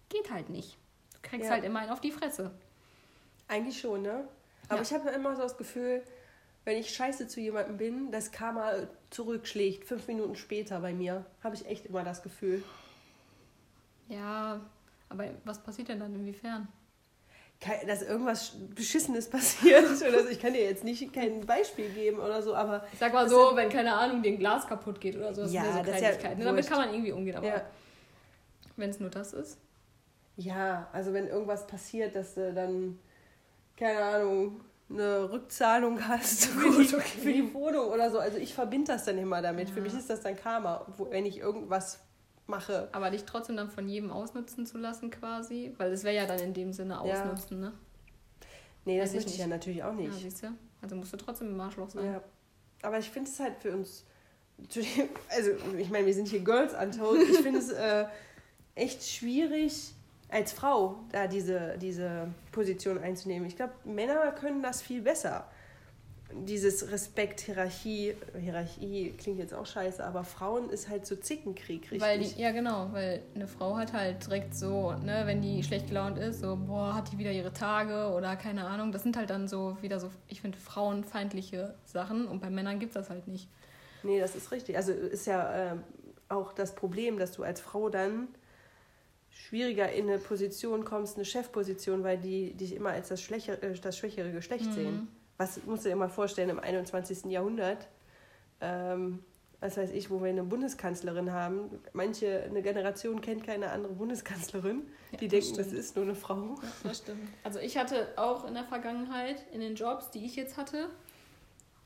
geht 0.09 0.31
halt 0.31 0.49
nicht. 0.49 0.77
Du 1.13 1.19
kriegst 1.29 1.45
Ja. 1.47 1.51
halt 1.53 1.63
immer 1.63 1.79
einen 1.79 1.91
auf 1.91 2.01
die 2.01 2.11
Fresse. 2.11 2.51
Eigentlich 3.47 3.79
schon, 3.79 4.01
ne? 4.03 4.27
Aber 4.67 4.77
Ja. 4.77 4.81
ich 4.81 4.93
habe 4.93 5.09
immer 5.09 5.35
so 5.35 5.41
das 5.41 5.57
Gefühl, 5.57 6.03
wenn 6.65 6.77
ich 6.77 6.93
scheiße 6.93 7.27
zu 7.27 7.39
jemandem 7.39 7.77
bin, 7.77 8.11
das 8.11 8.31
Karma 8.31 8.71
zurückschlägt, 9.09 9.85
fünf 9.85 10.07
Minuten 10.07 10.35
später 10.35 10.79
bei 10.81 10.93
mir. 10.93 11.25
Habe 11.43 11.55
ich 11.55 11.65
echt 11.65 11.85
immer 11.85 12.03
das 12.03 12.21
Gefühl. 12.21 12.63
Ja, 14.07 14.59
aber 15.09 15.25
was 15.45 15.61
passiert 15.63 15.87
denn 15.89 15.99
dann 15.99 16.13
inwiefern? 16.13 16.67
Dass 17.85 18.01
irgendwas 18.03 18.55
Beschissenes 18.73 19.29
passiert. 19.29 19.83
Oder 20.01 20.23
so. 20.23 20.29
Ich 20.29 20.39
kann 20.39 20.53
dir 20.53 20.61
jetzt 20.63 20.83
nicht 20.85 21.11
kein 21.13 21.45
Beispiel 21.45 21.89
geben 21.89 22.19
oder 22.19 22.41
so, 22.41 22.55
aber 22.55 22.85
Ich 22.93 22.99
sag 22.99 23.11
mal 23.13 23.27
so, 23.27 23.51
wenn, 23.55 23.67
keine 23.69 23.93
Ahnung, 23.93 24.21
dir 24.23 24.31
ein 24.31 24.39
Glas 24.39 24.65
kaputt 24.65 25.01
geht 25.01 25.17
oder 25.17 25.33
so, 25.33 25.41
das 25.41 25.51
Ja, 25.51 25.63
sind 25.63 25.71
ja 25.71 25.83
so 25.83 25.91
ist 25.91 25.95
ja 25.95 25.99
Kleinigkeiten. 25.99 26.41
Damit 26.45 26.67
kann 26.69 26.77
man 26.77 26.89
irgendwie 26.93 27.11
umgehen, 27.11 27.35
aber 27.35 27.47
ja. 27.47 27.61
wenn 28.77 28.89
es 28.89 28.99
nur 29.01 29.09
das 29.09 29.33
ist. 29.33 29.57
Ja, 30.37 30.87
also 30.93 31.11
wenn 31.11 31.27
irgendwas 31.27 31.67
passiert, 31.67 32.15
dass 32.15 32.35
du 32.35 32.53
dann, 32.53 32.97
keine 33.75 34.01
Ahnung, 34.03 34.61
eine 34.89 35.29
Rückzahlung 35.29 36.07
hast 36.07 36.45
für, 36.45 36.71
die, 36.81 36.85
für 36.85 37.33
die 37.33 37.53
Wohnung 37.53 37.89
oder 37.89 38.09
so. 38.09 38.19
Also 38.19 38.37
ich 38.37 38.53
verbinde 38.53 38.93
das 38.93 39.03
dann 39.03 39.17
immer 39.17 39.41
damit. 39.41 39.69
Für 39.69 39.79
Ja. 39.79 39.83
mich 39.83 39.93
ist 39.93 40.09
das 40.09 40.21
dann 40.21 40.37
Karma, 40.37 40.85
wo, 40.95 41.11
wenn 41.11 41.25
ich 41.25 41.39
irgendwas 41.39 41.99
mache. 42.49 42.89
Aber 42.91 43.09
dich 43.11 43.23
trotzdem 43.25 43.55
dann 43.55 43.69
von 43.69 43.87
jedem 43.87 44.11
ausnutzen 44.11 44.65
zu 44.65 44.77
lassen 44.77 45.09
quasi, 45.11 45.73
weil 45.77 45.91
es 45.93 46.03
wäre 46.03 46.15
ja 46.15 46.25
dann 46.25 46.39
in 46.39 46.53
dem 46.53 46.73
Sinne 46.73 46.95
Ja. 46.95 46.99
ausnutzen, 46.99 47.59
ne? 47.59 47.73
Nee, 48.85 48.99
das 48.99 49.13
möchte 49.13 49.29
ich 49.31 49.37
ja 49.37 49.47
natürlich 49.47 49.83
auch 49.83 49.93
Ja, 49.93 50.07
nicht. 50.07 50.13
siehst 50.19 50.43
du? 50.43 50.47
Also 50.81 50.95
musst 50.95 51.13
du 51.13 51.17
trotzdem 51.17 51.49
im 51.49 51.59
Arschloch 51.61 51.89
sein. 51.89 52.05
Ja. 52.05 52.21
Aber 52.81 52.97
ich 52.97 53.09
finde 53.09 53.29
es 53.29 53.39
halt 53.39 53.55
für 53.61 53.73
uns, 53.73 54.05
also 55.29 55.51
ich 55.77 55.89
meine, 55.89 56.05
wir 56.05 56.13
sind 56.13 56.27
hier 56.27 56.39
Girls 56.41 56.73
Untold. 56.73 57.21
Ich 57.29 57.37
finde 57.39 57.59
es 57.59 57.69
äh, 57.71 58.05
echt 58.75 59.03
schwierig, 59.03 59.93
als 60.29 60.53
Frau 60.53 60.99
da 61.11 61.27
diese, 61.27 61.77
diese 61.77 62.27
Position 62.51 62.97
einzunehmen. 62.99 63.47
Ich 63.47 63.55
glaube, 63.55 63.73
Männer 63.83 64.31
können 64.31 64.61
das 64.63 64.81
viel 64.81 65.01
besser. 65.01 65.49
Dieses 66.31 66.91
Respekt, 66.91 67.41
Hierarchie, 67.41 68.13
Hierarchie 68.39 69.13
klingt 69.17 69.39
jetzt 69.39 69.53
auch 69.53 69.65
scheiße, 69.65 70.03
aber 70.03 70.23
Frauen 70.23 70.69
ist 70.69 70.87
halt 70.87 71.07
so 71.07 71.15
Zickenkrieg, 71.15 71.83
richtig? 71.91 72.01
Weil 72.01 72.19
die, 72.19 72.39
ja 72.39 72.51
genau, 72.51 72.89
weil 72.91 73.23
eine 73.33 73.47
Frau 73.47 73.75
hat 73.77 73.93
halt 73.93 74.27
direkt 74.27 74.53
so, 74.53 74.91
ne, 74.91 75.23
wenn 75.25 75.41
die 75.41 75.63
schlecht 75.63 75.87
gelaunt 75.87 76.19
ist, 76.19 76.41
so, 76.41 76.55
boah, 76.55 76.93
hat 76.93 77.11
die 77.11 77.17
wieder 77.17 77.31
ihre 77.31 77.51
Tage 77.51 78.13
oder 78.15 78.35
keine 78.35 78.67
Ahnung. 78.67 78.91
Das 78.91 79.01
sind 79.01 79.17
halt 79.17 79.31
dann 79.31 79.47
so 79.47 79.75
wieder 79.81 79.99
so, 79.99 80.11
ich 80.27 80.41
finde, 80.41 80.57
frauenfeindliche 80.59 81.73
Sachen 81.85 82.27
und 82.27 82.41
bei 82.41 82.51
Männern 82.51 82.79
gibt 82.79 82.91
es 82.91 83.01
das 83.01 83.09
halt 83.09 83.27
nicht. 83.27 83.47
Nee, 84.03 84.19
das 84.19 84.35
ist 84.35 84.51
richtig. 84.51 84.77
Also 84.77 84.91
ist 84.91 85.25
ja 85.25 85.71
ähm, 85.71 85.83
auch 86.29 86.53
das 86.53 86.75
Problem, 86.75 87.17
dass 87.17 87.31
du 87.31 87.41
als 87.43 87.59
Frau 87.59 87.89
dann 87.89 88.27
schwieriger 89.31 89.91
in 89.91 90.07
eine 90.09 90.19
Position 90.19 90.85
kommst, 90.85 91.15
eine 91.15 91.25
Chefposition, 91.25 92.03
weil 92.03 92.17
die 92.17 92.53
dich 92.53 92.75
immer 92.75 92.91
als 92.91 93.09
das, 93.09 93.21
Schwächere, 93.21 93.61
äh, 93.63 93.73
das 93.79 93.97
schwächere 93.97 94.31
Geschlecht 94.31 94.67
Mhm. 94.67 94.71
sehen. 94.73 95.07
Was 95.39 95.65
musst 95.65 95.85
du 95.85 95.89
dir 95.89 95.95
mal 95.95 96.09
vorstellen 96.09 96.49
im 96.49 96.59
21. 96.59 97.31
Jahrhundert? 97.31 97.87
Ähm, 98.59 99.23
was 99.61 99.77
weiß 99.77 99.91
ich, 99.91 100.09
wo 100.09 100.21
wir 100.21 100.29
eine 100.29 100.43
Bundeskanzlerin 100.43 101.31
haben. 101.31 101.69
Manche, 101.93 102.43
eine 102.43 102.61
Generation 102.61 103.21
kennt 103.21 103.45
keine 103.45 103.71
andere 103.71 103.93
Bundeskanzlerin. 103.93 104.83
Ja, 105.11 105.17
die 105.17 105.27
das 105.27 105.45
denken, 105.45 105.57
das 105.57 105.67
stimmt. 105.67 105.79
ist 105.79 105.95
nur 105.95 106.05
eine 106.05 106.15
Frau. 106.15 106.55
Ja, 106.61 106.69
das 106.83 106.97
stimmt. 106.99 107.29
Also 107.43 107.59
ich 107.59 107.77
hatte 107.77 108.09
auch 108.17 108.45
in 108.45 108.53
der 108.53 108.65
Vergangenheit, 108.65 109.45
in 109.53 109.61
den 109.61 109.75
Jobs, 109.75 110.11
die 110.11 110.25
ich 110.25 110.35
jetzt 110.35 110.57
hatte, 110.57 110.89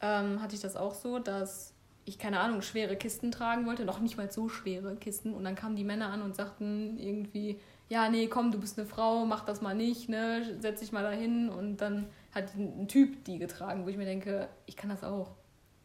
ähm, 0.02 0.42
hatte 0.42 0.56
ich 0.56 0.62
das 0.62 0.76
auch 0.76 0.96
so, 0.96 1.20
dass 1.20 1.74
ich, 2.06 2.18
keine 2.18 2.40
Ahnung, 2.40 2.64
schwere 2.64 2.96
Kisten 2.96 3.32
tragen 3.32 3.68
wollte, 3.68 3.86
noch 3.86 4.00
nicht 4.00 4.18
mal 4.18 4.32
so 4.32 4.50
schwere 4.50 4.96
Kisten. 4.96 5.34
Und 5.34 5.44
dann 5.44 5.56
kamen 5.56 5.76
die 5.76 5.86
Männer 5.86 6.10
an 6.10 6.24
und 6.24 6.36
sagten 6.36 6.98
irgendwie, 6.98 7.60
ja, 7.88 8.10
nee, 8.10 8.28
komm, 8.28 8.52
du 8.52 8.60
bist 8.60 8.80
eine 8.80 8.88
Frau, 8.88 9.26
mach 9.26 9.46
das 9.46 9.62
mal 9.62 9.76
nicht, 9.76 10.10
ne, 10.10 10.58
setz 10.60 10.80
dich 10.80 10.92
mal 10.92 11.04
dahin. 11.04 11.50
Und 11.50 11.78
dann 11.78 12.08
hat 12.34 12.56
ein 12.56 12.88
Typ 12.88 13.24
die 13.26 13.38
getragen, 13.38 13.86
wo 13.86 13.90
ich 13.90 13.98
mir 13.98 14.06
denke, 14.06 14.50
ich 14.66 14.76
kann 14.76 14.90
das 14.90 15.04
auch. 15.04 15.32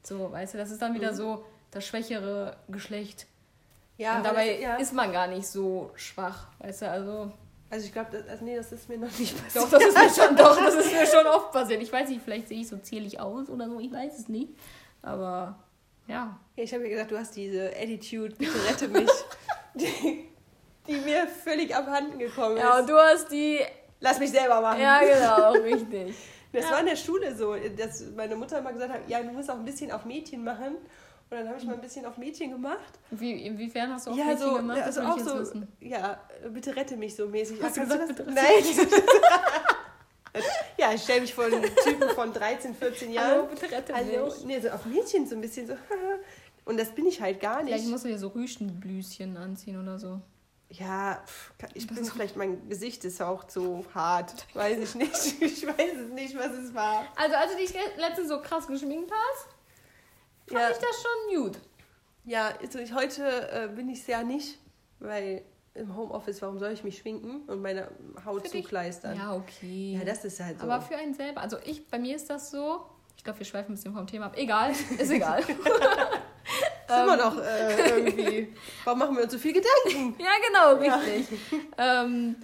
So, 0.03 0.33
weißt 0.33 0.55
du, 0.55 0.59
das 0.59 0.71
ist 0.71 0.81
dann 0.81 0.95
wieder 0.95 1.13
Mhm. 1.13 1.17
so 1.17 1.45
das 1.71 1.87
schwächere 1.87 2.57
Geschlecht. 2.69 3.27
Ja, 3.99 4.17
und 4.19 4.25
dabei 4.27 4.53
das, 4.55 4.63
ja. 4.63 4.77
ist 4.77 4.93
man 4.95 5.13
gar 5.13 5.27
nicht 5.27 5.47
so 5.47 5.91
schwach, 5.97 6.47
weißt 6.61 6.83
du, 6.83 6.91
also... 6.91 7.33
also 7.69 7.85
ich 7.87 7.93
glaube, 7.93 8.11
das, 8.13 8.29
also 8.29 8.45
nee, 8.45 8.57
das 8.57 8.71
ist 8.73 8.89
mir 8.89 8.97
noch 8.97 9.19
nicht 9.19 9.37
passiert. 9.43 9.65
Doch, 9.65 9.71
das 9.71 9.85
ist 9.85 9.95
mir 9.99 10.25
schon, 10.27 10.37
doch, 10.37 10.57
das 10.57 10.75
ist 10.77 10.93
mir 10.93 11.07
schon 11.13 11.27
oft 11.27 11.51
passiert. 11.53 11.83
Ich 11.83 11.93
weiß 11.93 12.09
nicht, 12.09 12.23
vielleicht 12.23 12.49
sehe 12.49 12.61
ich 12.61 12.69
so 12.69 12.79
zierlich 12.79 13.19
aus 13.21 13.49
oder 13.51 13.69
so, 13.69 13.81
ich 13.81 13.93
weiß 13.93 14.19
es 14.19 14.29
nicht. 14.29 14.51
Aber 15.03 15.59
ja. 16.07 16.39
Ja, 16.57 16.63
ich 16.65 16.73
habe 16.73 16.85
ja 16.85 16.91
gesagt, 16.91 17.11
du 17.11 17.19
hast 17.19 17.35
diese 17.37 17.71
Attitude, 17.77 18.35
bitte 18.37 18.55
rette 18.69 18.89
mich, 18.89 19.11
die, 19.75 20.29
die 20.87 20.97
mir 21.01 21.27
völlig 21.27 21.75
abhanden 21.75 22.19
gekommen 22.19 22.57
ist. 22.57 22.63
Ja, 22.63 22.79
und 22.79 22.89
du 22.89 22.97
hast 22.97 23.31
die. 23.31 23.61
Lass 24.01 24.19
mich 24.21 24.31
selber 24.31 24.61
machen. 24.61 24.81
Ja, 24.81 25.01
genau, 25.01 25.51
richtig. 25.65 26.15
Das 26.53 26.65
Ja. 26.65 26.71
war 26.73 26.81
in 26.81 26.87
der 26.87 26.97
Schule 26.97 27.35
so, 27.37 27.55
dass 27.77 28.05
meine 28.17 28.35
Mutter 28.37 28.59
immer 28.59 28.73
gesagt 28.73 28.93
hat, 28.93 29.01
ja, 29.09 29.23
du 29.23 29.31
musst 29.31 29.51
auch 29.51 29.57
ein 29.59 29.65
bisschen 29.65 29.91
auf 29.93 30.05
Mädchen 30.05 30.43
machen. 30.45 30.77
Und 31.31 31.37
dann 31.37 31.47
habe 31.49 31.59
ich 31.59 31.65
mal 31.65 31.75
ein 31.75 31.81
bisschen 31.83 32.07
auf 32.07 32.17
Mädchen 32.17 32.51
gemacht. 32.53 32.99
Wie, 33.11 33.33
inwiefern 33.45 33.93
hast 33.93 34.07
du 34.07 34.13
auch 34.13 34.17
ja, 34.17 34.25
Mädchen 34.25 34.49
so, 34.49 34.55
gemacht? 34.55 34.81
also 34.81 35.01
auch 35.03 35.19
so, 35.19 35.39
wissen. 35.41 35.69
ja, 35.81 36.19
bitte 36.51 36.75
rette 36.75 36.97
mich 36.97 37.15
so 37.17 37.27
mäßig. 37.29 37.63
Hast 37.63 37.77
du 37.77 37.81
kannst 37.83 37.99
gesagt, 37.99 38.17
bitte 38.17 38.31
Nein. 38.33 38.45
ja, 40.79 40.93
ich 40.95 41.03
stelle 41.03 41.21
mich 41.23 41.35
vor 41.35 41.45
einen 41.45 41.63
Typen 41.85 42.09
von 42.11 42.33
13, 42.33 42.75
14 42.75 43.09
Hallo, 43.09 43.15
Jahren. 43.43 43.49
bitte 43.51 43.71
rette 43.71 43.95
Also, 43.95 44.25
mich. 44.25 44.45
nee, 44.47 44.61
so 44.61 44.69
auf 44.71 44.87
Mädchen 44.87 45.27
so 45.27 45.35
ein 45.35 45.41
bisschen 45.41 45.67
so. 45.67 45.75
Und 46.65 46.79
das 46.79 46.91
bin 46.95 47.07
ich 47.07 47.21
halt 47.21 47.41
gar 47.41 47.63
nicht. 47.63 47.73
Vielleicht 47.75 47.89
musst 47.91 48.05
du 48.05 48.09
dir 48.09 48.19
so 48.19 48.29
Rüschenblüschen 48.29 49.37
anziehen 49.37 49.81
oder 49.81 49.99
so. 49.99 50.21
Ja, 50.71 51.23
ich 51.73 51.87
bin 51.87 52.05
vielleicht, 52.05 52.37
mein 52.37 52.69
Gesicht 52.69 53.03
ist 53.05 53.23
auch 53.23 53.45
zu 53.45 53.85
hart. 53.95 54.47
Weiß 54.55 54.79
ich 54.79 54.95
nicht. 54.95 55.13
Ich 55.41 55.67
weiß 55.67 55.95
es 56.07 56.13
nicht, 56.13 56.37
was 56.37 56.53
es 56.53 56.75
war. 56.75 57.07
Also, 57.17 57.37
als 57.37 57.53
du 57.53 57.57
dich 57.59 57.73
letztens 57.97 58.29
so 58.29 58.41
krass 58.43 58.67
geschminkt 58.67 59.11
hast, 59.11 59.49
fand 60.47 60.61
Ja, 60.61 60.71
ich 60.71 60.77
das 60.77 61.03
schon 61.03 61.43
gut. 61.43 61.59
ja 62.25 62.53
also 62.61 62.79
ich, 62.81 62.93
heute 62.93 63.51
äh, 63.51 63.69
bin 63.69 63.89
ich 63.89 64.01
es 64.01 64.07
ja 64.07 64.23
nicht, 64.23 64.59
weil 64.99 65.43
im 65.75 65.97
Homeoffice, 65.97 66.43
warum 66.43 66.59
soll 66.59 66.73
ich 66.73 66.83
mich 66.85 66.99
schminken 66.99 67.43
und 67.49 67.63
meine 67.63 67.89
Haut 68.25 68.47
Für 68.47 68.53
dich? 68.53 68.65
zukleistern? 68.65 69.17
Ja, 69.17 69.35
okay. 69.35 69.97
Ja, 69.99 70.05
das 70.05 70.25
ist 70.25 70.39
halt 70.41 70.59
so. 70.61 70.65
Aber 70.69 70.83
für 70.83 70.97
einen 70.97 71.15
selber, 71.15 71.41
also 71.41 71.57
ich, 71.65 71.87
bei 71.89 71.99
mir 71.99 72.17
ist 72.17 72.29
das 72.29 72.51
so, 72.51 72.85
ich 73.17 73.25
glaube, 73.25 73.39
wir 73.39 73.47
schweifen 73.47 73.73
ein 73.73 73.77
bisschen 73.77 73.95
vom 73.95 74.07
Thema 74.07 74.27
ab. 74.27 74.35
Egal, 74.37 74.73
ist 74.99 75.11
egal. 75.11 75.43
ist 76.89 77.03
immer 77.03 77.17
noch 77.17 77.39
äh, 77.43 77.89
irgendwie. 78.01 78.55
Warum 78.85 78.99
machen 78.99 79.17
wir 79.17 79.25
uns 79.25 79.33
so 79.33 79.39
viel 79.39 79.53
Gedanken? 79.53 80.21
Ja, 80.21 80.31
genau, 80.47 80.81
richtig. 80.95 81.39
ähm, 81.79 82.37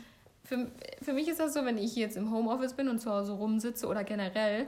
für, 0.45 0.67
für 1.03 1.13
mich 1.13 1.29
ist 1.29 1.41
das 1.41 1.55
so, 1.55 1.65
wenn 1.65 1.79
ich 1.79 1.97
jetzt 1.97 2.17
im 2.17 2.31
Homeoffice 2.31 2.75
bin 2.75 2.89
und 2.89 2.99
zu 3.01 3.11
Hause 3.11 3.33
rumsitze 3.33 3.87
oder 3.87 4.05
generell, 4.05 4.67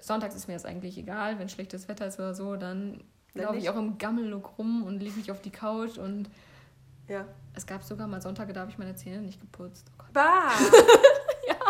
sonntags 0.00 0.34
ist 0.34 0.46
mir 0.48 0.54
das 0.54 0.64
eigentlich 0.66 0.98
egal, 0.98 1.38
wenn 1.38 1.48
schlechtes 1.48 1.88
Wetter 1.88 2.06
ist 2.06 2.18
oder 2.18 2.34
so, 2.34 2.56
dann 2.56 3.02
laufe 3.34 3.56
ich 3.56 3.70
auch 3.70 3.76
im 3.76 3.98
Gammellook 3.98 4.58
rum 4.58 4.82
und 4.84 5.00
lege 5.02 5.16
mich 5.16 5.30
auf 5.30 5.40
die 5.40 5.50
Couch 5.50 5.96
und 5.98 6.28
Ja. 7.08 7.24
es 7.54 7.66
gab 7.66 7.82
sogar 7.82 8.06
mal 8.06 8.20
Sonntage, 8.20 8.52
da 8.52 8.60
habe 8.60 8.70
ich 8.70 8.78
meine 8.78 8.94
Zähne 8.96 9.22
nicht 9.22 9.40
geputzt. 9.40 9.86
Oh. 9.98 10.04
Bah! 10.12 10.50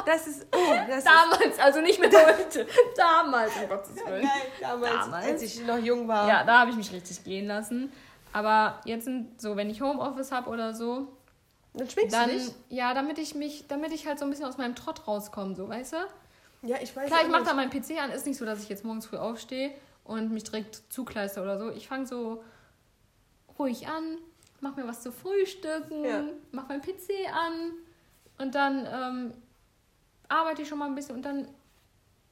Das 0.07 0.27
ist. 0.27 0.47
Oh, 0.55 0.75
das 0.89 0.99
ist. 0.99 1.07
Damals, 1.07 1.59
also 1.59 1.81
nicht 1.81 1.99
mehr 2.01 2.11
heute. 2.11 2.67
Damals, 2.97 3.53
um 3.63 3.69
Gottes 3.69 3.97
Willen. 4.07 4.23
Geil, 4.23 4.31
damals, 4.61 4.93
Damals. 4.93 5.27
als 5.27 5.43
ich 5.43 5.67
noch 5.67 5.79
jung 5.79 6.09
war. 6.09 6.29
Ja, 6.29 6.45
da 6.45 6.61
habe 6.61 6.71
ich 6.71 6.77
mich 6.77 6.93
richtig 6.93 7.25
gehen 7.25 7.47
lassen. 7.47 7.93
Aber 8.33 8.81
jetzt 8.85 9.05
sind 9.05 9.41
so, 9.41 9.57
wenn 9.57 9.71
ich 9.71 9.81
Homeoffice 9.81 10.33
habe 10.33 10.51
oder 10.51 10.75
so, 10.75 11.09
Dann 11.75 11.89
schminkst 11.89 12.15
dann 12.15 12.29
du 12.29 12.37
dich? 12.37 12.53
ja, 12.69 12.93
damit 12.95 13.19
ich 13.19 13.35
mich, 13.35 13.67
damit 13.69 13.93
ich 13.93 14.07
halt 14.07 14.19
so 14.19 14.25
ein 14.25 14.31
bisschen 14.31 14.47
aus 14.47 14.59
meinem 14.59 14.75
Trott 14.75 15.07
rauskomme, 15.09 15.55
so, 15.57 15.69
weißt 15.69 15.95
du? 15.95 15.97
Ja, 16.63 16.77
ich 16.83 16.95
weiß 16.95 17.07
Klar, 17.07 17.21
ich 17.23 17.29
mache 17.29 17.45
da 17.45 17.55
meinen 17.55 17.71
PC 17.71 18.01
an. 18.03 18.11
Ist 18.11 18.27
nicht 18.27 18.37
so, 18.39 18.45
dass 18.45 18.63
ich 18.63 18.69
jetzt 18.69 18.85
morgens 18.85 19.07
früh 19.07 19.17
aufstehe 19.17 19.73
und 20.05 20.31
mich 20.33 20.45
direkt 20.45 20.83
zukleister 20.93 21.43
oder 21.43 21.59
so. 21.59 21.71
Ich 21.71 21.89
fange 21.89 22.07
so 22.07 22.43
ruhig 23.59 23.87
an, 23.89 24.19
mache 24.61 24.81
mir 24.81 24.89
was 24.89 25.03
zu 25.03 25.13
frühstücken, 25.13 26.05
Ja. 26.05 26.23
mache 26.53 26.69
meinen 26.69 26.83
PC 26.83 27.11
an 27.33 27.73
und 28.39 28.55
dann 28.55 28.87
ähm, 28.87 29.35
arbeite 30.29 30.63
ich 30.63 30.69
schon 30.69 30.79
mal 30.79 30.87
ein 30.87 30.95
bisschen 30.95 31.17
und 31.17 31.23
dann 31.25 31.49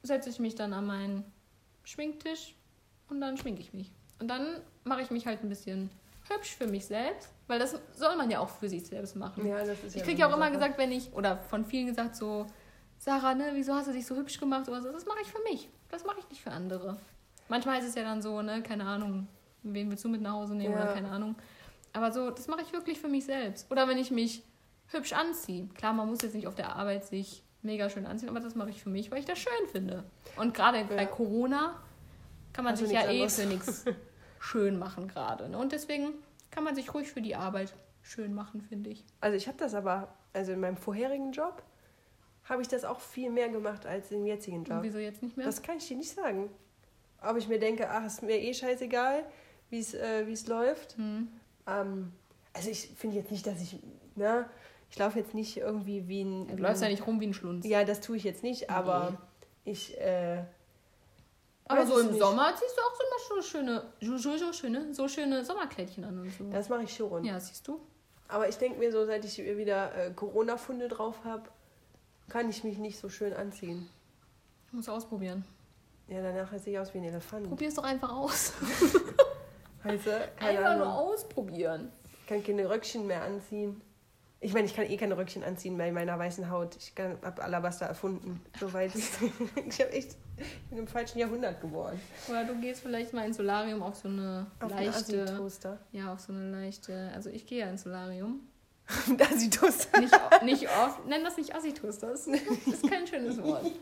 setze 0.02 0.30
ich 0.30 0.38
mich 0.38 0.54
dann 0.54 0.72
an 0.72 0.86
meinen 0.86 1.24
Schminktisch 1.84 2.54
und 3.08 3.20
dann 3.20 3.36
schminke 3.36 3.60
ich 3.60 3.72
mich. 3.72 3.90
Und 4.18 4.28
dann 4.28 4.60
mache 4.84 5.02
ich 5.02 5.10
mich 5.10 5.26
halt 5.26 5.42
ein 5.42 5.48
bisschen 5.48 5.90
hübsch 6.28 6.56
für 6.56 6.66
mich 6.66 6.86
selbst, 6.86 7.28
weil 7.46 7.58
das 7.58 7.78
soll 7.94 8.16
man 8.16 8.30
ja 8.30 8.40
auch 8.40 8.48
für 8.48 8.68
sich 8.68 8.84
selbst 8.86 9.14
machen. 9.16 9.46
Ja, 9.46 9.58
das 9.64 9.82
ist 9.84 9.94
Ich 9.94 9.96
ja 9.96 10.02
kriege 10.04 10.20
ja 10.20 10.26
auch 10.28 10.32
immer 10.34 10.46
Sache. 10.46 10.52
gesagt, 10.54 10.78
wenn 10.78 10.90
ich, 10.92 11.12
oder 11.12 11.36
von 11.38 11.64
vielen 11.64 11.86
gesagt, 11.86 12.16
so, 12.16 12.46
Sarah, 12.98 13.34
ne, 13.34 13.50
wieso 13.52 13.74
hast 13.74 13.88
du 13.88 13.92
dich 13.92 14.06
so 14.06 14.16
hübsch 14.16 14.38
gemacht 14.40 14.68
oder 14.68 14.82
so? 14.82 14.90
Das 14.90 15.06
mache 15.06 15.18
ich 15.22 15.28
für 15.28 15.42
mich. 15.50 15.68
Das 15.90 16.04
mache 16.04 16.18
ich 16.18 16.28
nicht 16.30 16.40
für 16.42 16.50
andere. 16.50 16.96
Manchmal 17.48 17.78
ist 17.78 17.86
es 17.88 17.94
ja 17.94 18.02
dann 18.02 18.22
so, 18.22 18.42
ne, 18.42 18.62
keine 18.62 18.84
Ahnung, 18.84 19.28
wen 19.62 19.88
willst 19.90 20.04
du 20.04 20.08
mit 20.08 20.20
nach 20.22 20.32
Hause 20.32 20.54
nehmen 20.56 20.74
Ja. 20.74 20.82
oder 20.84 20.94
keine 20.94 21.10
Ahnung. 21.10 21.36
Aber 21.92 22.10
so, 22.12 22.30
das 22.30 22.48
mache 22.48 22.62
ich 22.62 22.72
wirklich 22.72 22.98
für 22.98 23.08
mich 23.08 23.24
selbst. 23.24 23.70
Oder 23.70 23.86
wenn 23.86 23.98
ich 23.98 24.10
mich 24.10 24.42
hübsch 24.88 25.12
anziehe. 25.12 25.66
Klar, 25.74 25.92
man 25.92 26.08
muss 26.08 26.22
jetzt 26.22 26.34
nicht 26.34 26.46
auf 26.46 26.54
der 26.54 26.74
Arbeit 26.74 27.04
sich 27.06 27.42
mega 27.66 27.90
schön 27.90 28.06
anziehen, 28.06 28.28
aber 28.28 28.40
das 28.40 28.54
mache 28.54 28.70
ich 28.70 28.82
für 28.82 28.88
mich, 28.88 29.10
weil 29.10 29.18
ich 29.18 29.24
das 29.26 29.38
schön 29.38 29.68
finde. 29.70 30.04
Und 30.36 30.54
gerade 30.54 30.84
bei 30.84 30.96
Ja. 30.96 31.06
Corona 31.06 31.78
kann 32.52 32.64
man 32.64 32.74
du 32.74 32.86
sich 32.86 32.92
ja 32.92 33.02
eh 33.10 33.20
nichts 33.20 33.38
für 33.40 33.46
nichts 33.46 33.84
schön 34.40 34.78
machen 34.78 35.08
gerade. 35.08 35.48
Ne? 35.48 35.58
Und 35.58 35.72
deswegen 35.72 36.14
kann 36.50 36.64
man 36.64 36.74
sich 36.74 36.94
ruhig 36.94 37.10
für 37.10 37.20
die 37.20 37.36
Arbeit 37.36 37.74
schön 38.02 38.32
machen, 38.34 38.62
finde 38.62 38.90
ich. 38.90 39.04
Also 39.20 39.36
ich 39.36 39.46
habe 39.48 39.58
das 39.58 39.74
aber, 39.74 40.08
also 40.32 40.52
in 40.52 40.60
meinem 40.60 40.76
vorherigen 40.76 41.32
Job 41.32 41.62
habe 42.44 42.62
ich 42.62 42.68
das 42.68 42.84
auch 42.84 43.00
viel 43.00 43.30
mehr 43.30 43.48
gemacht 43.48 43.84
als 43.86 44.10
im 44.12 44.24
jetzigen 44.26 44.58
Und 44.58 44.68
Job. 44.68 44.78
wieso 44.82 44.98
jetzt 44.98 45.22
nicht 45.22 45.36
mehr? 45.36 45.44
Das 45.44 45.62
kann 45.62 45.78
ich 45.78 45.88
dir 45.88 45.96
nicht 45.96 46.12
sagen. 46.14 46.48
Ob 47.20 47.36
ich 47.36 47.48
mir 47.48 47.58
denke, 47.58 47.90
ach, 47.90 48.04
ist 48.06 48.22
mir 48.22 48.38
eh 48.38 48.54
scheißegal, 48.54 49.24
wie 49.70 49.80
es 49.80 49.94
äh, 49.94 50.22
es 50.30 50.46
läuft. 50.46 50.96
Hm. 50.96 51.28
Ähm, 51.66 52.12
also 52.52 52.70
ich 52.70 52.88
finde 52.96 53.16
jetzt 53.16 53.30
nicht, 53.32 53.46
dass 53.46 53.60
ich, 53.60 53.78
ne, 54.14 54.48
ich 54.96 55.00
laufe 55.00 55.18
jetzt 55.18 55.34
nicht 55.34 55.58
irgendwie 55.58 56.08
wie 56.08 56.22
ein... 56.22 56.56
Du 56.56 56.62
läufst 56.62 56.82
ja 56.82 56.88
nicht 56.88 57.06
rum 57.06 57.20
wie 57.20 57.26
ein 57.26 57.34
Schlunz. 57.34 57.66
Ja, 57.66 57.84
das 57.84 58.00
tue 58.00 58.16
ich 58.16 58.24
jetzt 58.24 58.42
nicht, 58.42 58.70
aber 58.70 59.18
ich, 59.62 59.94
äh, 60.00 60.42
Aber 61.66 61.84
so 61.86 61.98
im 61.98 62.06
nicht. 62.12 62.18
Sommer 62.18 62.54
ziehst 62.56 62.74
du 62.74 62.80
auch 62.80 62.94
so 62.94 63.02
immer 63.02 63.42
so 63.42 63.46
schöne, 63.46 63.84
so, 64.00 64.16
so, 64.16 64.38
so 64.38 64.52
schöne, 64.54 64.94
so 64.94 65.06
schöne 65.06 65.44
Sommerkleidchen 65.44 66.02
an 66.02 66.18
und 66.18 66.32
so. 66.32 66.50
das 66.50 66.70
mache 66.70 66.84
ich 66.84 66.96
schon. 66.96 67.26
ja, 67.26 67.38
siehst 67.38 67.68
du? 67.68 67.78
Aber 68.28 68.48
ich 68.48 68.56
denke 68.56 68.78
mir 68.78 68.90
so, 68.90 69.04
seit 69.04 69.22
ich 69.26 69.36
wieder 69.36 69.94
äh, 69.94 70.12
Corona-Funde 70.12 70.88
drauf 70.88 71.16
habe, 71.24 71.42
kann 72.30 72.48
ich 72.48 72.64
mich 72.64 72.78
nicht 72.78 72.98
so 72.98 73.10
schön 73.10 73.34
anziehen. 73.34 73.90
Musst 74.72 74.88
du 74.88 74.92
ausprobieren. 74.92 75.44
Ja, 76.08 76.22
danach 76.22 76.50
sehe 76.58 76.72
ich 76.72 76.78
aus 76.78 76.94
wie 76.94 76.98
ein 76.98 77.04
Elefant. 77.04 77.46
Probier 77.46 77.68
es 77.68 77.74
doch 77.74 77.84
einfach 77.84 78.12
aus. 78.12 78.54
Weißt 79.82 80.06
du? 80.06 80.10
Keine 80.38 80.58
einfach 80.58 80.76
nur 80.78 80.86
Ahnung. 80.86 81.12
ausprobieren. 81.12 81.92
Ich 82.22 82.26
kann 82.28 82.42
keine 82.42 82.66
Röckchen 82.70 83.06
mehr 83.06 83.22
anziehen. 83.22 83.82
Ich 84.46 84.52
meine, 84.52 84.66
ich 84.66 84.76
kann 84.76 84.88
eh 84.88 84.96
keine 84.96 85.16
Röckchen 85.16 85.42
anziehen 85.42 85.76
bei 85.76 85.90
meiner 85.90 86.16
weißen 86.16 86.48
Haut. 86.48 86.76
Ich 86.76 86.92
habe 86.96 87.42
Alabaster 87.42 87.86
erfunden. 87.86 88.40
Soweit. 88.60 88.92
ich 89.68 89.80
habe 89.80 89.92
echt 89.92 90.16
bin 90.68 90.78
im 90.78 90.86
falschen 90.86 91.18
Jahrhundert 91.18 91.60
geboren. 91.60 91.98
Oder 92.28 92.44
du 92.44 92.54
gehst 92.60 92.82
vielleicht 92.82 93.12
mal 93.12 93.26
ins 93.26 93.38
Solarium 93.38 93.82
auf 93.82 93.96
so 93.96 94.06
eine 94.06 94.46
Auf 94.60 94.70
leichte. 94.70 95.24
Assi-Toaster. 95.24 95.80
Ja, 95.90 96.12
auf 96.12 96.20
so 96.20 96.32
eine 96.32 96.48
leichte. 96.52 97.10
Also 97.12 97.28
ich 97.28 97.44
gehe 97.44 97.58
ja 97.58 97.68
ins 97.68 97.82
Solarium. 97.82 98.38
Assi-Toaster. 98.86 99.98
Nicht, 99.98 100.14
nicht 100.44 100.68
oft. 100.68 101.04
Nenn 101.08 101.24
das 101.24 101.36
nicht 101.36 101.52
Assitus, 101.52 101.98
das 101.98 102.28
ist 102.28 102.88
kein 102.88 103.04
schönes 103.06 103.42
Wort. 103.42 103.66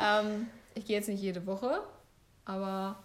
Ähm, 0.00 0.46
ich 0.76 0.84
gehe 0.84 0.94
jetzt 0.94 1.08
nicht 1.08 1.20
jede 1.20 1.44
Woche, 1.44 1.82
aber 2.44 3.02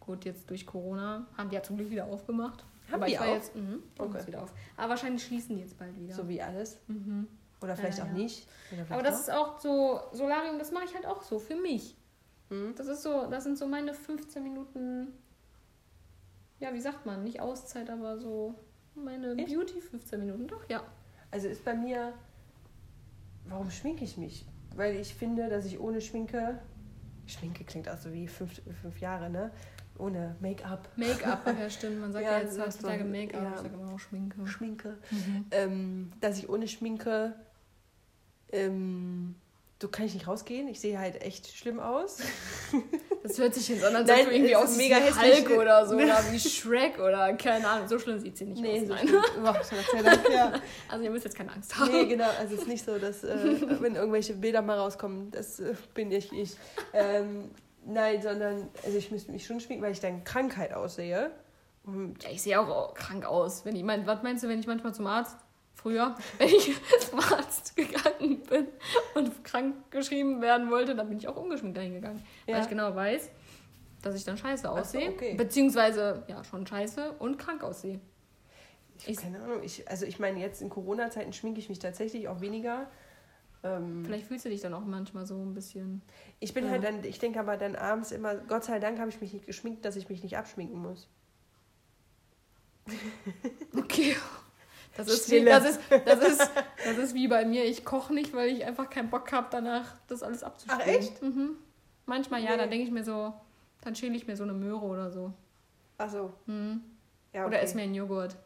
gut, 0.00 0.24
jetzt 0.24 0.50
durch 0.50 0.66
Corona 0.66 1.28
haben 1.36 1.50
die 1.50 1.54
ja 1.54 1.62
zum 1.62 1.76
Glück 1.76 1.88
wieder 1.88 2.06
aufgemacht. 2.06 2.64
Haben 2.88 2.94
aber 2.94 3.06
die 3.06 3.12
ich 3.12 3.20
war 3.20 3.28
auch? 3.28 3.34
jetzt 3.34 3.54
machen 3.54 3.82
Okay. 3.98 4.26
wieder 4.26 4.42
auf. 4.42 4.52
Aber 4.76 4.90
wahrscheinlich 4.90 5.22
schließen 5.24 5.56
die 5.56 5.62
jetzt 5.62 5.78
bald 5.78 5.98
wieder. 5.98 6.14
So 6.14 6.28
wie 6.28 6.40
alles. 6.42 6.78
mhm. 6.88 7.26
Oder 7.60 7.76
vielleicht 7.76 7.98
Ja, 7.98 8.04
auch 8.04 8.08
ja. 8.08 8.14
nicht. 8.14 8.46
Vielleicht 8.68 8.90
Aber 8.92 9.02
das 9.02 9.14
doch. 9.14 9.20
ist 9.22 9.30
auch 9.30 9.58
so, 9.60 10.00
Solarium, 10.12 10.58
das 10.60 10.70
mache 10.70 10.84
ich 10.84 10.94
halt 10.94 11.06
auch 11.06 11.22
so 11.22 11.38
für 11.40 11.56
mich. 11.56 11.96
Mhm. 12.50 12.74
Das 12.76 12.86
ist 12.86 13.02
so, 13.02 13.26
das 13.28 13.44
sind 13.44 13.58
so 13.58 13.66
meine 13.66 13.94
15 13.94 14.42
Minuten, 14.42 15.08
ja, 16.60 16.72
wie 16.72 16.80
sagt 16.80 17.04
man, 17.04 17.24
nicht 17.24 17.40
Auszeit, 17.40 17.90
aber 17.90 18.16
so 18.18 18.54
meine 18.94 19.34
Echt? 19.36 19.48
Beauty 19.52 19.80
15 19.80 20.20
Minuten. 20.20 20.46
Doch, 20.46 20.68
ja. 20.68 20.82
Also 21.30 21.48
ist 21.48 21.64
bei 21.64 21.74
mir, 21.74 22.12
warum 23.46 23.70
schminke 23.70 24.04
ich 24.04 24.16
mich? 24.16 24.46
Weil 24.76 24.96
ich 24.96 25.14
finde, 25.14 25.48
dass 25.48 25.64
ich 25.66 25.78
ohne 25.80 26.00
Schminke 26.00 26.58
Schminke 27.26 27.64
klingt 27.64 27.88
auch 27.90 27.98
so 27.98 28.10
wie 28.12 28.26
fünf, 28.26 28.60
fünf 28.80 29.00
Jahre, 29.00 29.28
ne? 29.28 29.50
Ohne 29.98 30.36
Make-up. 30.40 30.88
Make-up, 30.96 31.46
ja 31.58 31.68
stimmt. 31.70 32.00
Man 32.00 32.12
sagt 32.12 32.24
ja, 32.26 32.32
Ja, 32.32 32.38
jetzt 32.44 32.58
heutzutage 32.60 33.02
so- 33.02 33.08
Make-up, 33.10 33.42
ja. 33.42 33.50
ich 33.56 33.60
sage 33.62 33.74
immer 33.74 33.92
auch 33.94 33.98
Schminke. 33.98 34.46
Schminke. 34.46 34.96
Mhm. 35.10 35.44
Ähm, 35.50 36.12
dass 36.20 36.38
ich 36.38 36.48
ohne 36.48 36.68
Schminke. 36.68 37.34
Ähm, 38.52 39.34
so 39.80 39.88
kann 39.88 40.06
ich 40.06 40.14
nicht 40.14 40.26
rausgehen. 40.26 40.66
Ich 40.68 40.80
sehe 40.80 40.98
halt 40.98 41.22
echt 41.22 41.48
schlimm 41.56 41.80
aus. 41.80 42.18
Das 43.20 43.36
hört 43.36 43.52
sich 43.52 43.68
jetzt 43.68 43.84
an, 43.84 43.94
als 43.94 44.08
Nein, 44.08 44.20
ob 44.20 44.26
du 44.28 44.34
irgendwie 44.36 44.56
aus 44.56 44.76
mega. 44.76 44.96
Hulk 44.96 45.50
oder 45.58 45.86
so 45.86 45.96
oder 45.96 46.18
wie 46.30 46.38
Shrek 46.38 46.98
oder 46.98 47.34
keine 47.34 47.66
Ahnung. 47.68 47.86
So 47.88 47.98
schlimm 47.98 48.18
sieht 48.20 48.38
sie 48.38 48.46
nicht 48.46 48.64
aus. 48.64 48.88
so 48.88 48.94
Nein. 48.94 50.04
Dank, 50.04 50.28
ja. 50.32 50.52
Also 50.88 51.04
ihr 51.04 51.10
müsst 51.10 51.24
jetzt 51.24 51.36
keine 51.36 51.52
Angst 51.52 51.76
haben. 51.76 51.90
Nee, 51.90 52.06
genau. 52.06 52.28
Also 52.38 52.54
es 52.54 52.60
ist 52.62 52.68
nicht 52.68 52.84
so, 52.84 52.96
dass 52.96 53.24
äh, 53.24 53.60
wenn 53.82 53.96
irgendwelche 53.96 54.34
Bilder 54.34 54.62
mal 54.62 54.78
rauskommen, 54.78 55.30
das 55.32 55.58
äh, 55.60 55.74
bin 55.94 56.10
ich 56.12 56.32
ich. 56.32 56.56
Ähm, 56.94 57.50
nein, 57.88 58.22
sondern 58.22 58.68
also 58.84 58.96
ich 58.96 59.10
müsste 59.10 59.32
mich 59.32 59.46
schon 59.46 59.60
schminken, 59.60 59.82
weil 59.84 59.92
ich 59.92 60.00
dann 60.00 60.24
Krankheit 60.24 60.72
aussehe. 60.72 61.30
Und 61.84 62.22
Ja, 62.22 62.30
ich 62.30 62.42
sehe 62.42 62.60
auch 62.60 62.94
krank 62.94 63.24
aus. 63.24 63.64
Wenn 63.64 63.74
ich 63.76 63.82
mein, 63.82 64.06
was 64.06 64.22
meinst 64.22 64.44
du, 64.44 64.48
wenn 64.48 64.60
ich 64.60 64.66
manchmal 64.66 64.94
zum 64.94 65.06
Arzt, 65.06 65.36
früher, 65.74 66.14
wenn 66.38 66.48
ich 66.48 66.72
zum 67.08 67.18
Arzt 67.20 67.74
gegangen 67.76 68.42
bin 68.48 68.68
und 69.14 69.44
krank 69.44 69.74
geschrieben 69.90 70.40
werden 70.42 70.70
wollte, 70.70 70.94
dann 70.94 71.08
bin 71.08 71.18
ich 71.18 71.28
auch 71.28 71.36
ungeschminkt 71.36 71.76
dahin 71.78 71.94
gegangen. 71.94 72.22
Weil 72.46 72.56
Ja. 72.56 72.62
ich 72.62 72.68
genau 72.68 72.94
weiß, 72.94 73.30
dass 74.02 74.14
ich 74.14 74.24
dann 74.24 74.36
scheiße 74.36 74.68
Ach 74.68 74.74
so, 74.74 74.80
aussehe. 74.80 75.10
okay. 75.10 75.34
Beziehungsweise, 75.34 76.22
ja, 76.28 76.44
schon 76.44 76.66
scheiße 76.66 77.12
und 77.18 77.38
krank 77.38 77.62
aussehe. 77.64 78.00
ich 79.06 79.16
habe 79.16 79.16
keine 79.32 79.42
Ahnung. 79.44 79.62
Ich, 79.62 79.88
also 79.88 80.04
ich 80.04 80.18
meine, 80.18 80.40
jetzt 80.40 80.60
in 80.62 80.68
Corona-Zeiten 80.68 81.32
schminke 81.32 81.60
ich 81.60 81.68
mich 81.68 81.78
tatsächlich 81.78 82.28
auch 82.28 82.40
weniger. 82.40 82.88
Ähm, 83.64 84.04
Vielleicht 84.04 84.26
fühlst 84.26 84.44
du 84.44 84.48
dich 84.50 84.60
dann 84.60 84.72
auch 84.74 84.84
manchmal 84.84 85.26
so 85.26 85.34
ein 85.42 85.52
bisschen. 85.54 86.02
ich 86.38 86.54
bin 86.54 86.64
Ja. 86.66 86.70
halt 86.72 86.84
dann, 86.84 87.02
ich 87.04 87.18
denke 87.18 87.40
aber 87.40 87.56
dann 87.56 87.74
abends 87.76 88.12
immer, 88.12 88.36
Gott 88.36 88.64
sei 88.64 88.78
Dank 88.78 88.98
habe 89.00 89.10
ich 89.10 89.20
mich 89.20 89.32
nicht 89.32 89.46
geschminkt, 89.46 89.84
dass 89.84 89.96
ich 89.96 90.08
mich 90.08 90.22
nicht 90.22 90.36
abschminken 90.36 90.80
muss. 90.80 91.08
Okay. 93.76 94.16
Das 94.96 95.06
ist, 95.08 95.30
wie, 95.30 95.44
das, 95.44 95.64
ist, 95.64 95.80
das, 96.06 96.18
ist, 96.26 96.50
das 96.84 96.98
ist 96.98 97.14
wie 97.14 97.28
bei 97.28 97.44
mir. 97.44 97.64
Ich 97.64 97.84
koche 97.84 98.12
nicht, 98.12 98.34
weil 98.34 98.48
ich 98.48 98.64
einfach 98.64 98.90
keinen 98.90 99.10
Bock 99.10 99.30
habe, 99.30 99.46
danach 99.48 99.94
das 100.08 100.24
alles 100.24 100.42
abzuspielen. 100.42 100.80
Ach, 100.82 100.86
echt? 100.88 101.22
Mhm. 101.22 101.50
Manchmal 102.06 102.42
ja, 102.42 102.50
Nee. 102.52 102.56
dann 102.56 102.70
denke 102.70 102.84
ich 102.86 102.90
mir 102.90 103.04
so, 103.04 103.32
dann 103.82 103.94
schäle 103.94 104.16
ich 104.16 104.26
mir 104.26 104.36
so 104.36 104.42
eine 104.42 104.54
Möhre 104.54 104.84
oder 104.84 105.10
so. 105.12 105.32
Achso, 105.98 106.32
Mhm. 106.46 106.80
ja. 107.32 107.46
Oder 107.46 107.56
okay. 107.58 107.64
ess 107.64 107.74
mir 107.76 107.82
einen 107.82 107.94
Joghurt. 107.94 108.36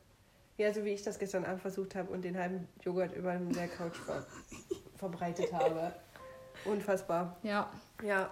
Ja, 0.59 0.75
so 0.75 0.85
wie 0.85 0.91
ich 0.91 1.03
das 1.03 1.19
gestern 1.19 1.47
Abend 1.47 1.63
versucht 1.63 1.95
habe 1.95 2.13
und 2.13 2.23
den 2.23 2.37
halben 2.39 2.69
Joghurt 2.83 3.17
über 3.17 3.35
der 3.35 3.69
Couch 3.69 3.97
ver 3.97 4.27
verbreitet 5.03 5.53
habe. 5.53 5.93
Unfassbar. 6.65 7.37
Ja. 7.43 7.69
Ja. 8.05 8.31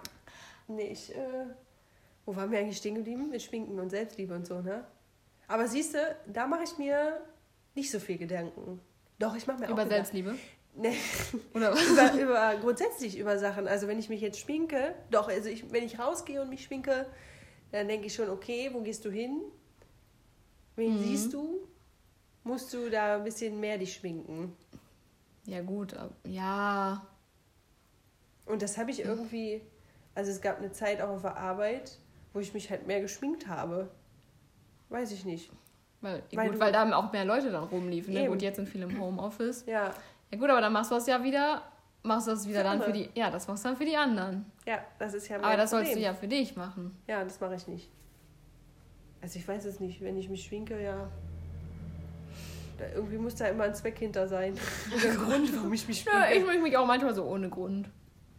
Nee, 0.69 0.91
ich, 0.93 1.13
äh, 1.13 1.45
wo 2.25 2.33
waren 2.35 2.49
wir 2.49 2.59
eigentlich 2.59 2.77
stehen 2.77 2.95
geblieben? 2.95 3.29
Mit 3.29 3.41
Schminken 3.41 3.77
und 3.77 3.89
Selbstliebe 3.89 4.33
und 4.33 4.47
so, 4.47 4.61
ne? 4.61 4.85
Aber 5.49 5.67
siehst 5.67 5.93
du, 5.95 5.97
da 6.27 6.47
mache 6.47 6.63
ich 6.63 6.77
mir 6.77 7.21
nicht 7.75 7.91
so 7.91 7.99
viel 7.99 8.17
Gedanken. 8.17 8.79
Doch, 9.19 9.35
ich 9.35 9.45
mache 9.47 9.59
mir 9.59 9.67
auch 9.67 9.71
Über. 9.73 9.85
Selbstliebe. 9.87 10.35
Nee, 10.73 10.95
Oder 11.53 11.73
was? 11.73 11.83
über, 11.85 12.13
über, 12.13 12.55
grundsätzlich 12.61 13.17
über 13.19 13.37
Sachen. 13.37 13.67
Also 13.67 13.89
wenn 13.89 13.99
ich 13.99 14.07
mich 14.07 14.21
jetzt 14.21 14.39
schminke, 14.39 14.95
doch, 15.09 15.27
also 15.27 15.49
ich, 15.49 15.69
wenn 15.73 15.83
ich 15.83 15.99
rausgehe 15.99 16.41
und 16.41 16.47
mich 16.49 16.63
schminke, 16.63 17.07
dann 17.73 17.89
denke 17.89 18.07
ich 18.07 18.13
schon, 18.15 18.29
okay, 18.29 18.69
wo 18.71 18.79
gehst 18.79 19.03
du 19.03 19.09
hin? 19.11 19.41
Wen 20.77 20.93
Mhm. 20.95 20.99
siehst 21.01 21.33
du? 21.33 21.67
Musst 22.45 22.73
du 22.73 22.89
da 22.89 23.17
ein 23.17 23.25
bisschen 23.25 23.59
mehr 23.59 23.77
dich 23.77 23.95
schminken? 23.95 24.55
Ja, 25.51 25.61
gut. 25.61 25.93
Ja. 26.25 27.05
Und 28.45 28.61
das 28.61 28.77
habe 28.77 28.89
ich 28.89 29.03
irgendwie, 29.03 29.61
also 30.15 30.31
es 30.31 30.39
gab 30.39 30.59
eine 30.59 30.71
Zeit 30.71 31.01
auch 31.01 31.09
auf 31.09 31.23
der 31.23 31.35
Arbeit, 31.35 31.99
wo 32.31 32.39
ich 32.39 32.53
mich 32.53 32.69
halt 32.69 32.87
mehr 32.87 33.01
geschminkt 33.01 33.47
habe. 33.47 33.91
Weiß 34.87 35.11
ich 35.11 35.25
nicht. 35.25 35.51
Weil, 35.99 36.23
Weil 36.33 36.51
gut, 36.51 36.59
weil 36.61 36.71
da 36.71 36.89
auch 36.95 37.11
mehr 37.11 37.25
Leute 37.25 37.51
dann 37.51 37.65
rumliefen. 37.65 38.13
Ne? 38.13 38.27
Gut, 38.27 38.41
jetzt 38.41 38.55
sind 38.55 38.69
viele 38.69 38.85
im 38.85 38.97
Homeoffice. 38.97 39.65
Ja, 39.65 39.93
Ja 40.31 40.37
gut, 40.37 40.49
aber 40.49 40.61
dann 40.61 40.71
machst 40.71 40.89
du 40.89 40.95
das 40.95 41.05
ja 41.05 41.21
wieder, 41.21 41.63
machst 42.03 42.27
du 42.27 42.31
das 42.31 42.47
wieder 42.47 42.59
Für 42.59 42.63
dann 42.63 42.79
für 42.79 42.85
andere. 42.85 43.09
die. 43.13 43.19
Ja, 43.19 43.29
das 43.29 43.45
machst 43.49 43.65
du 43.65 43.67
dann 43.69 43.77
für 43.77 43.85
die 43.85 43.97
anderen. 43.97 44.45
ja, 44.65 44.79
das 44.99 45.13
ist 45.13 45.27
ja 45.27 45.35
mein 45.37 45.45
Aber 45.47 45.57
das 45.57 45.69
Problem. 45.69 45.85
sollst 45.87 45.99
du 45.99 46.03
ja 46.05 46.13
für 46.13 46.27
dich 46.29 46.55
machen. 46.55 46.97
Ja, 47.07 47.25
das 47.25 47.41
mache 47.41 47.55
ich 47.55 47.67
nicht. 47.67 47.91
Also 49.21 49.37
ich 49.37 49.45
weiß 49.45 49.65
es 49.65 49.81
nicht, 49.81 49.99
wenn 50.01 50.15
ich 50.15 50.29
mich 50.29 50.45
schminke, 50.45 50.81
ja. 50.81 51.11
Da, 52.77 52.85
irgendwie 52.95 53.17
muss 53.17 53.35
da 53.35 53.47
immer 53.47 53.65
ein 53.65 53.75
Zweck 53.75 53.99
hinter 53.99 54.27
sein. 54.27 54.53
Oder 54.95 55.11
ein 55.11 55.17
Grund, 55.17 55.55
warum 55.55 55.73
ich 55.73 55.87
mich 55.87 56.01
schminke. 56.01 56.19
Ja, 56.19 56.31
ich 56.31 56.45
möchte 56.45 56.61
mich 56.61 56.77
auch 56.77 56.85
manchmal 56.85 57.13
so 57.13 57.23
ohne 57.25 57.49
Grund. 57.49 57.89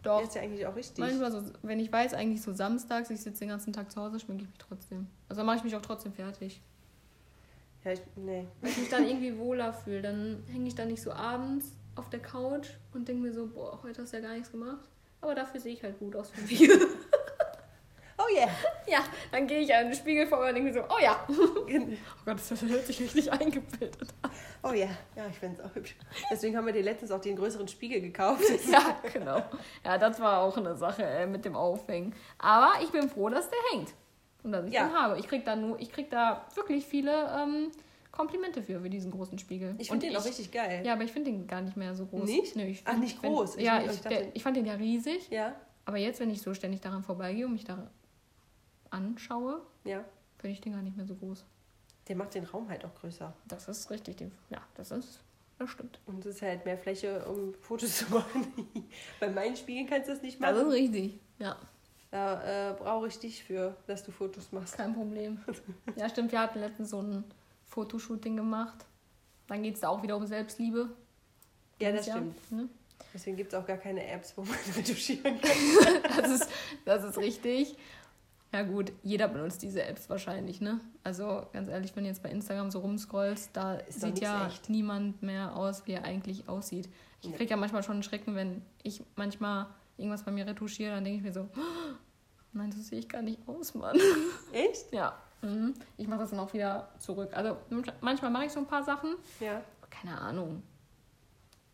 Doch. 0.02 0.22
ist 0.22 0.34
ja 0.34 0.42
eigentlich 0.42 0.66
auch 0.66 0.74
richtig. 0.74 0.98
Manchmal 0.98 1.30
so, 1.30 1.42
wenn 1.62 1.78
ich 1.78 1.92
weiß, 1.92 2.14
eigentlich 2.14 2.42
so 2.42 2.52
samstags, 2.52 3.10
ich 3.10 3.20
sitze 3.20 3.40
den 3.40 3.50
ganzen 3.50 3.72
Tag 3.72 3.90
zu 3.92 4.00
Hause, 4.00 4.18
schminke 4.18 4.44
ich 4.44 4.48
mich 4.48 4.58
trotzdem. 4.58 5.06
Also 5.28 5.40
dann 5.40 5.46
mache 5.46 5.58
ich 5.58 5.64
mich 5.64 5.76
auch 5.76 5.82
trotzdem 5.82 6.12
fertig. 6.12 6.60
Ja, 7.84 7.92
ich, 7.92 8.00
nee. 8.16 8.46
Weil 8.60 8.70
ich 8.70 8.78
mich 8.78 8.88
dann 8.88 9.06
irgendwie 9.06 9.38
wohler 9.38 9.72
fühle. 9.72 10.02
Dann 10.02 10.42
hänge 10.50 10.66
ich 10.66 10.74
dann 10.74 10.88
nicht 10.88 11.02
so 11.02 11.12
abends 11.12 11.76
auf 11.94 12.10
der 12.10 12.20
Couch 12.20 12.68
und 12.92 13.06
denke 13.06 13.22
mir 13.22 13.32
so, 13.32 13.46
boah, 13.46 13.80
heute 13.82 14.02
hast 14.02 14.12
du 14.12 14.16
ja 14.16 14.22
gar 14.22 14.34
nichts 14.34 14.50
gemacht. 14.50 14.88
Aber 15.20 15.34
dafür 15.34 15.60
sehe 15.60 15.72
ich 15.72 15.82
halt 15.82 15.98
gut 15.98 16.16
aus 16.16 16.30
für 16.30 16.40
mich. 16.42 16.68
Oh 18.32 18.36
yeah. 18.38 18.48
ja, 18.86 19.04
dann 19.30 19.46
gehe 19.46 19.60
ich 19.60 19.74
an 19.74 19.86
den 19.86 19.94
Spiegel 19.94 20.26
vor 20.26 20.40
und 20.46 20.54
denke 20.54 20.72
so, 20.72 20.80
oh 20.80 21.00
ja. 21.02 21.24
Oh 21.28 22.24
Gott, 22.24 22.36
das 22.38 22.62
hört 22.62 22.86
sich 22.86 23.00
richtig 23.00 23.32
eingebildet 23.32 24.08
an. 24.22 24.30
Oh 24.62 24.72
ja. 24.72 24.86
Ja, 25.16 25.26
ich 25.30 25.38
finde 25.38 25.60
es 25.60 25.64
auch 25.68 25.74
hübsch. 25.74 25.96
Deswegen 26.30 26.56
haben 26.56 26.66
wir 26.66 26.72
dir 26.72 26.82
letztens 26.82 27.10
auch 27.10 27.20
den 27.20 27.36
größeren 27.36 27.68
Spiegel 27.68 28.00
gekauft. 28.00 28.42
Ja, 28.70 28.96
genau. 29.12 29.42
Ja, 29.84 29.98
das 29.98 30.20
war 30.20 30.40
auch 30.42 30.56
eine 30.56 30.76
Sache 30.76 31.02
äh, 31.04 31.26
mit 31.26 31.44
dem 31.44 31.56
Aufhängen. 31.56 32.14
Aber 32.38 32.72
ich 32.82 32.90
bin 32.90 33.08
froh, 33.08 33.28
dass 33.28 33.48
der 33.50 33.58
hängt. 33.72 33.92
Und 34.44 34.52
dass 34.52 34.66
ich 34.66 34.72
Ja. 34.72 34.86
den 34.88 34.94
habe. 34.94 35.18
Ich 35.18 35.26
krieg 35.28 35.44
da 35.44 35.56
nur, 35.56 35.78
ich 35.80 35.90
krieg 35.92 36.10
da 36.10 36.46
wirklich 36.54 36.86
viele 36.86 37.12
ähm, 37.36 37.70
Komplimente 38.10 38.62
für, 38.62 38.80
für 38.80 38.90
diesen 38.90 39.10
großen 39.10 39.38
Spiegel. 39.38 39.74
Ich 39.78 39.88
finde 39.88 40.06
den 40.06 40.16
auch 40.16 40.24
richtig 40.24 40.50
geil. 40.52 40.82
Ja, 40.84 40.92
aber 40.94 41.02
ich 41.04 41.12
finde 41.12 41.30
den 41.30 41.46
gar 41.46 41.60
nicht 41.60 41.76
mehr 41.76 41.94
so 41.94 42.06
groß. 42.06 42.24
Nicht? 42.28 42.56
Nö, 42.56 42.62
ich 42.64 42.82
Ach, 42.84 42.90
find- 42.92 43.04
nicht 43.04 43.22
wenn- 43.22 43.32
groß. 43.32 43.56
Ich- 43.56 43.64
ja, 43.64 43.82
ich 43.82 44.00
der, 44.02 44.34
ich 44.36 44.42
fand 44.42 44.56
den 44.56 44.66
ja 44.66 44.74
riesig. 44.74 45.28
Ja, 45.30 45.54
Aber 45.84 45.96
jetzt, 45.98 46.20
wenn 46.20 46.30
ich 46.30 46.40
so 46.42 46.54
ständig 46.54 46.80
daran 46.80 47.02
vorbeigehe 47.02 47.46
und 47.46 47.52
mich 47.52 47.64
da 47.64 47.90
anschaue, 48.92 49.60
ja. 49.84 50.04
finde 50.38 50.54
ich 50.54 50.60
den 50.60 50.72
gar 50.72 50.82
nicht 50.82 50.96
mehr 50.96 51.06
so 51.06 51.14
groß. 51.14 51.44
Der 52.08 52.16
macht 52.16 52.34
den 52.34 52.44
Raum 52.44 52.68
halt 52.68 52.84
auch 52.84 52.94
größer. 52.94 53.32
Das 53.46 53.68
ist 53.68 53.90
richtig. 53.90 54.16
den- 54.16 54.32
Ja, 54.50 54.60
das 54.74 54.90
ist. 54.90 55.20
Das 55.58 55.70
stimmt. 55.70 56.00
Und 56.06 56.24
es 56.26 56.36
ist 56.36 56.42
halt 56.42 56.64
mehr 56.64 56.76
Fläche, 56.76 57.24
um 57.26 57.54
Fotos 57.60 57.96
zu 57.98 58.12
machen. 58.12 58.52
Bei 59.20 59.28
meinen 59.30 59.56
Spiegeln 59.56 59.86
kannst 59.86 60.08
du 60.08 60.12
das 60.12 60.22
nicht 60.22 60.42
Das 60.42 60.50
ist 60.56 60.56
machen. 60.58 60.70
richtig. 60.72 61.20
Ja, 61.38 61.56
Da 62.10 62.70
äh, 62.70 62.74
brauche 62.74 63.06
ich 63.08 63.18
dich 63.18 63.44
für, 63.44 63.76
dass 63.86 64.02
du 64.04 64.10
Fotos 64.10 64.50
machst. 64.50 64.74
kein 64.76 64.94
Problem. 64.94 65.40
Ja, 65.96 66.08
stimmt. 66.08 66.32
Wir 66.32 66.40
hatten 66.40 66.58
letztens 66.58 66.90
so 66.90 67.00
ein 67.00 67.22
Fotoshooting 67.66 68.36
gemacht. 68.36 68.84
Dann 69.46 69.62
geht 69.62 69.74
es 69.74 69.80
da 69.80 69.88
auch 69.88 70.02
wieder 70.02 70.16
um 70.16 70.26
Selbstliebe. 70.26 70.88
Ja, 71.80 71.92
das 71.92 72.06
Ja, 72.06 72.14
stimmt. 72.14 72.52
ne? 72.52 72.68
Deswegen 73.14 73.36
gibt 73.36 73.52
es 73.52 73.58
auch 73.58 73.66
gar 73.66 73.76
keine 73.76 74.04
Apps, 74.06 74.32
wo 74.36 74.42
man 74.42 74.56
retuschieren 74.76 75.40
kann. 75.40 75.50
Das 76.16 76.30
ist, 76.30 76.48
das 76.84 77.04
ist 77.04 77.18
richtig. 77.18 77.76
Ja 78.52 78.62
gut, 78.62 78.92
jeder 79.02 79.28
benutzt 79.28 79.62
diese 79.62 79.82
Apps 79.82 80.10
wahrscheinlich, 80.10 80.60
ne? 80.60 80.78
Also 81.04 81.46
ganz 81.54 81.68
ehrlich, 81.68 81.96
wenn 81.96 82.04
du 82.04 82.10
jetzt 82.10 82.22
bei 82.22 82.28
Instagram 82.30 82.70
so 82.70 82.80
rumscrollst, 82.80 83.50
da 83.54 83.74
Ist 83.76 84.00
sieht 84.02 84.20
ja 84.20 84.46
echt. 84.46 84.68
niemand 84.68 85.22
mehr 85.22 85.56
aus, 85.56 85.86
wie 85.86 85.92
er 85.92 86.04
eigentlich 86.04 86.48
aussieht. 86.48 86.88
Ich 87.22 87.28
Nee. 87.30 87.36
kriege 87.36 87.50
ja 87.50 87.56
manchmal 87.56 87.82
schon 87.82 87.94
einen 87.94 88.02
Schrecken, 88.02 88.34
wenn 88.34 88.60
ich 88.82 89.02
manchmal 89.16 89.66
irgendwas 89.96 90.22
bei 90.24 90.32
mir 90.32 90.46
retuschiere, 90.46 90.90
dann 90.94 91.04
denke 91.04 91.18
ich 91.18 91.24
mir 91.24 91.32
so, 91.32 91.48
"Oh, 91.56 91.94
nein, 92.52 92.70
so 92.72 92.80
sehe 92.82 92.98
ich 92.98 93.08
gar 93.08 93.22
nicht 93.22 93.38
aus, 93.46 93.74
Mann. 93.74 93.96
Echt? 94.52 94.92
Ja, 94.92 95.16
mhm. 95.40 95.72
ich 95.96 96.06
mache 96.06 96.20
das 96.20 96.30
dann 96.30 96.40
auch 96.40 96.52
wieder 96.52 96.90
zurück. 96.98 97.30
Also 97.32 97.56
manchmal 98.02 98.30
mache 98.30 98.44
ich 98.46 98.52
so 98.52 98.58
ein 98.60 98.66
paar 98.66 98.82
Sachen, 98.84 99.14
Ja. 99.40 99.62
keine 99.88 100.20
Ahnung. 100.20 100.62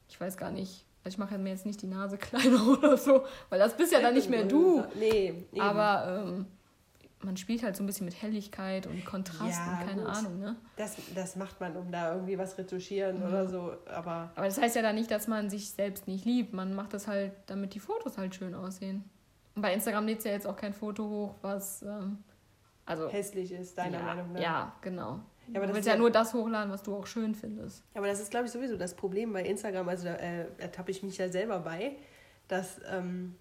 Ich 0.09 0.21
weiß 0.21 0.37
gar 0.37 0.51
nicht. 0.53 0.85
Also 1.05 1.14
ich 1.14 1.19
mache 1.19 1.38
mir 1.38 1.51
jetzt 1.51 1.67
nicht 1.67 1.83
die 1.83 1.87
Nase 1.87 2.19
kleiner 2.19 2.69
oder 2.69 2.97
so, 2.97 3.25
weil 3.49 3.59
das 3.59 3.77
bist 3.77 3.93
ja 3.93 4.01
dann 4.01 4.14
nicht 4.14 4.31
mehr 4.31 4.45
du. 4.45 4.85
Nee, 4.95 5.47
eben. 5.53 5.61
Aber 5.61 6.23
ähm, 6.25 6.47
man 7.22 7.37
spielt 7.37 7.62
halt 7.62 7.74
so 7.76 7.83
ein 7.83 7.87
bisschen 7.87 8.04
mit 8.04 8.20
Helligkeit 8.22 8.87
und 8.87 9.04
Kontrast 9.04 9.59
Ja, 9.59 9.72
und 9.81 9.87
keine 9.88 10.02
gut. 10.02 10.11
Ahnung, 10.16 10.38
ne? 10.38 10.57
Das, 10.76 10.96
das 11.14 11.37
macht 11.37 11.61
man, 11.61 11.76
um 11.76 11.90
da 11.90 12.12
irgendwie 12.14 12.38
was 12.38 12.57
retuschieren 12.59 13.22
oder 13.22 13.48
so. 13.48 13.72
Aber 13.87 14.31
Aber 14.37 14.46
das 14.46 14.61
heißt 14.61 14.76
ja 14.76 14.83
dann 14.83 14.94
nicht, 14.94 15.11
dass 15.11 15.26
man 15.26 15.50
sich 15.50 15.70
selbst 15.70 16.07
nicht 16.07 16.24
liebt. 16.24 16.52
Man 16.52 16.74
macht 16.74 16.94
das 16.94 17.09
halt, 17.09 17.33
damit 17.46 17.74
die 17.74 17.81
Fotos 17.81 18.18
halt 18.18 18.35
schön 18.35 18.54
aussehen. 18.54 19.04
Und 19.57 19.62
bei 19.62 19.74
Instagram 19.74 20.07
lädst 20.07 20.24
du 20.24 20.28
ja 20.28 20.37
jetzt 20.37 20.46
auch 20.46 20.57
kein 20.57 20.72
Foto 20.72 21.09
hoch, 21.09 21.35
was 21.42 21.83
ähm, 21.83 22.18
also 22.87 23.09
hässlich 23.09 23.50
ist, 23.52 23.76
deiner 23.76 23.98
ja, 23.98 24.04
Meinung 24.04 24.33
nach. 24.33 24.40
Ja, 24.40 24.72
genau. 24.81 25.20
Ja, 25.48 25.54
aber 25.57 25.61
du 25.62 25.66
das 25.68 25.74
willst 25.76 25.87
ja 25.88 25.94
ja- 25.94 25.98
nur 25.98 26.11
das 26.11 26.33
hochladen, 26.35 26.70
was 26.72 26.83
du 26.85 26.94
auch 26.94 27.07
schön 27.07 27.35
findest. 27.35 27.83
Aber 27.94 28.07
das 28.07 28.20
ist, 28.20 28.31
glaube 28.31 28.46
ich, 28.46 28.52
sowieso 28.52 28.76
das 28.76 28.94
Problem 28.94 29.33
bei 29.33 29.42
Instagram. 29.42 29.88
Also 29.88 30.04
da 30.04 30.14
äh, 30.14 30.46
ertappe 30.59 30.90
ich 30.92 31.02
mich 31.02 31.18
ja 31.18 31.28
selber 31.28 31.59
bei, 31.59 31.96
dass, 32.46 32.81
ähm, 32.88 33.35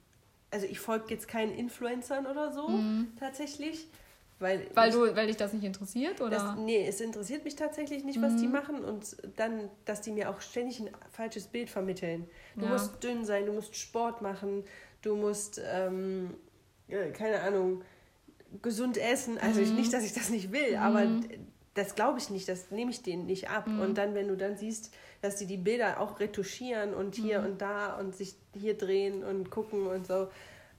also 0.51 0.65
ich 0.65 0.79
folge 0.79 1.05
jetzt 1.09 1.27
keinen 1.27 1.53
Influencern 1.53 2.25
oder 2.25 2.51
so 2.51 2.79
tatsächlich. 3.19 3.87
Weil, 4.39 4.59
Mhm. 4.59 4.63
Weil 4.75 4.91
du, 4.91 5.15
weil 5.15 5.25
dich 5.27 5.37
das 5.37 5.51
nicht 5.53 5.63
interessiert 5.63 6.21
oder? 6.21 6.29
Das, 6.29 6.55
nee, 6.57 6.85
es 6.87 7.01
interessiert 7.01 7.43
mich 7.43 7.55
tatsächlich 7.55 8.03
nicht, 8.03 8.21
was 8.21 8.33
Mhm. 8.33 8.37
die 8.37 8.47
machen 8.47 8.83
und 8.85 9.17
dann, 9.35 9.67
dass 9.85 10.01
die 10.01 10.11
mir 10.11 10.29
auch 10.29 10.41
ständig 10.41 10.79
ein 10.79 10.89
falsches 11.09 11.47
Bild 11.47 11.71
vermitteln. 11.71 12.29
Du 12.55 12.65
Ja. 12.65 12.73
musst 12.73 13.03
dünn 13.03 13.25
sein, 13.25 13.47
du 13.47 13.53
musst 13.53 13.75
Sport 13.75 14.21
machen, 14.21 14.63
du 15.01 15.15
musst 15.15 15.59
ähm, 15.65 16.35
äh, 16.87 17.09
keine 17.13 17.41
Ahnung, 17.41 17.81
gesund 18.61 18.97
essen. 18.97 19.39
Also 19.39 19.59
ich, 19.59 19.73
nicht, 19.73 19.91
dass 19.91 20.03
ich 20.05 20.13
das 20.13 20.29
nicht 20.29 20.51
will, 20.51 20.75
aber 20.75 21.05
d- 21.07 21.39
das 21.77 21.95
glaube 21.95 22.17
ich 22.19 22.29
nicht, 22.29 22.49
das 22.49 22.71
nehme 22.71 22.91
ich 22.91 23.03
denen 23.03 23.25
nicht 23.25 23.49
ab. 23.49 23.67
Und 23.67 23.97
dann, 23.97 24.15
wenn 24.15 24.27
du 24.27 24.35
dann 24.35 24.57
siehst, 24.57 24.93
dass 25.21 25.35
die 25.37 25.45
die 25.45 25.57
Bilder 25.57 25.99
auch 25.99 26.19
retuschieren 26.19 26.93
und 26.93 27.15
hier 27.15 27.39
und 27.41 27.61
da 27.61 27.97
und 27.99 28.15
sich 28.15 28.35
hier 28.53 28.77
drehen 28.77 29.23
und 29.23 29.49
gucken 29.51 29.87
und 29.87 30.05
so. 30.07 30.27